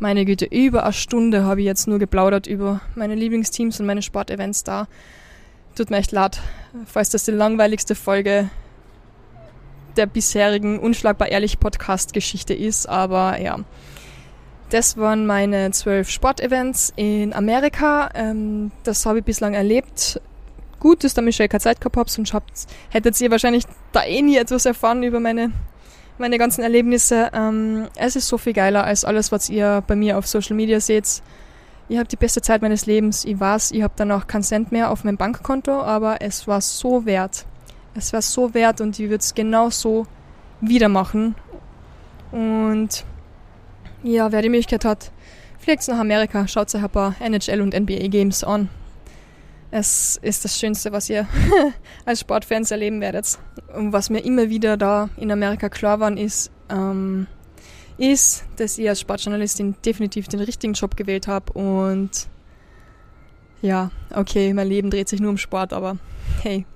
[0.05, 4.02] Meine Güte, über eine Stunde habe ich jetzt nur geplaudert über meine Lieblingsteams und meine
[4.02, 4.86] Sportevents da.
[5.76, 6.42] Tut mir echt leid,
[6.84, 8.50] falls das die langweiligste Folge
[9.96, 13.61] der bisherigen Unschlagbar Ehrlich Podcast-Geschichte ist, aber ja.
[14.68, 18.11] Das waren meine zwölf Sportevents in Amerika.
[18.14, 20.20] Ähm, das habe ich bislang erlebt.
[20.80, 22.34] Gut, dass da Michelle keine Zeit gehabt habe, sonst
[22.90, 25.50] hättet ihr wahrscheinlich da eh nie etwas erfahren über meine
[26.18, 27.30] meine ganzen Erlebnisse.
[27.32, 30.80] Ähm, es ist so viel geiler als alles, was ihr bei mir auf Social Media
[30.80, 31.22] seht.
[31.88, 33.24] Ich habe die beste Zeit meines Lebens.
[33.24, 36.60] Ich weiß, ich habe dann auch keinen Cent mehr auf meinem Bankkonto, aber es war
[36.60, 37.44] so wert.
[37.94, 40.06] Es war so wert und ich würde es genau so
[40.60, 41.34] wieder machen.
[42.32, 43.04] Und
[44.02, 45.12] ja, wer die Möglichkeit hat,
[45.58, 48.68] fliegt nach Amerika, schaut euch ein paar NHL und NBA Games an.
[49.77, 51.27] Es ist das Schönste, was ihr
[52.05, 53.37] als Sportfans erleben werdet.
[53.75, 57.27] Und was mir immer wieder da in Amerika klar war, ist, ähm,
[57.99, 61.53] ist, dass ich als Sportjournalistin definitiv den richtigen Job gewählt habe.
[61.55, 62.29] Und
[63.62, 65.99] ja, okay, mein Leben dreht sich nur um Sport, aber
[66.45, 66.66] hey,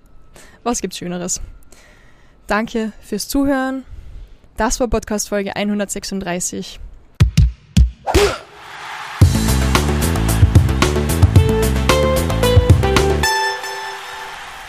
[0.65, 1.41] was gibt's Schöneres?
[2.49, 3.85] Danke fürs Zuhören.
[4.57, 6.81] Das war Podcast Folge 136.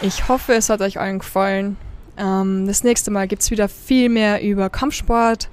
[0.02, 1.76] Ich hoffe, es hat euch allen gefallen.
[2.18, 5.50] Ähm, das nächste Mal gibt es wieder viel mehr über Kampfsport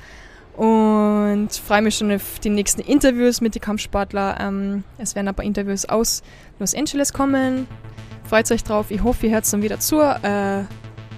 [0.57, 4.37] und freue mich schon auf die nächsten Interviews mit den Kampfsportlern.
[4.41, 6.23] Ähm, es werden ein paar Interviews aus
[6.61, 7.67] Los Angeles kommen.
[8.29, 8.91] Freut euch drauf.
[8.91, 10.01] Ich hoffe, ihr hört dann wieder zu.
[10.01, 10.65] Äh,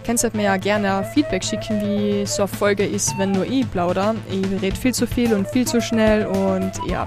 [0.07, 4.14] könnt mir ja gerne Feedback schicken, wie so eine Folge ist, wenn nur ich plauder.
[4.31, 7.07] Ich rede viel zu viel und viel zu schnell und ja,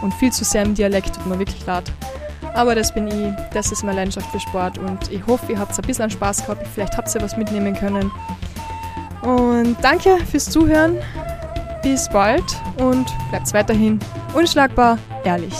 [0.00, 1.92] und viel zu sehr im Dialekt, tut mir wirklich leid.
[2.54, 5.78] Aber das bin ich, das ist meine Leidenschaft für Sport und ich hoffe, ihr habt
[5.78, 8.10] ein bisschen Spaß gehabt, vielleicht habt ihr was mitnehmen können.
[9.22, 10.98] Und danke fürs Zuhören,
[11.82, 12.44] bis bald
[12.78, 13.98] und bleibt weiterhin
[14.34, 15.54] unschlagbar ehrlich.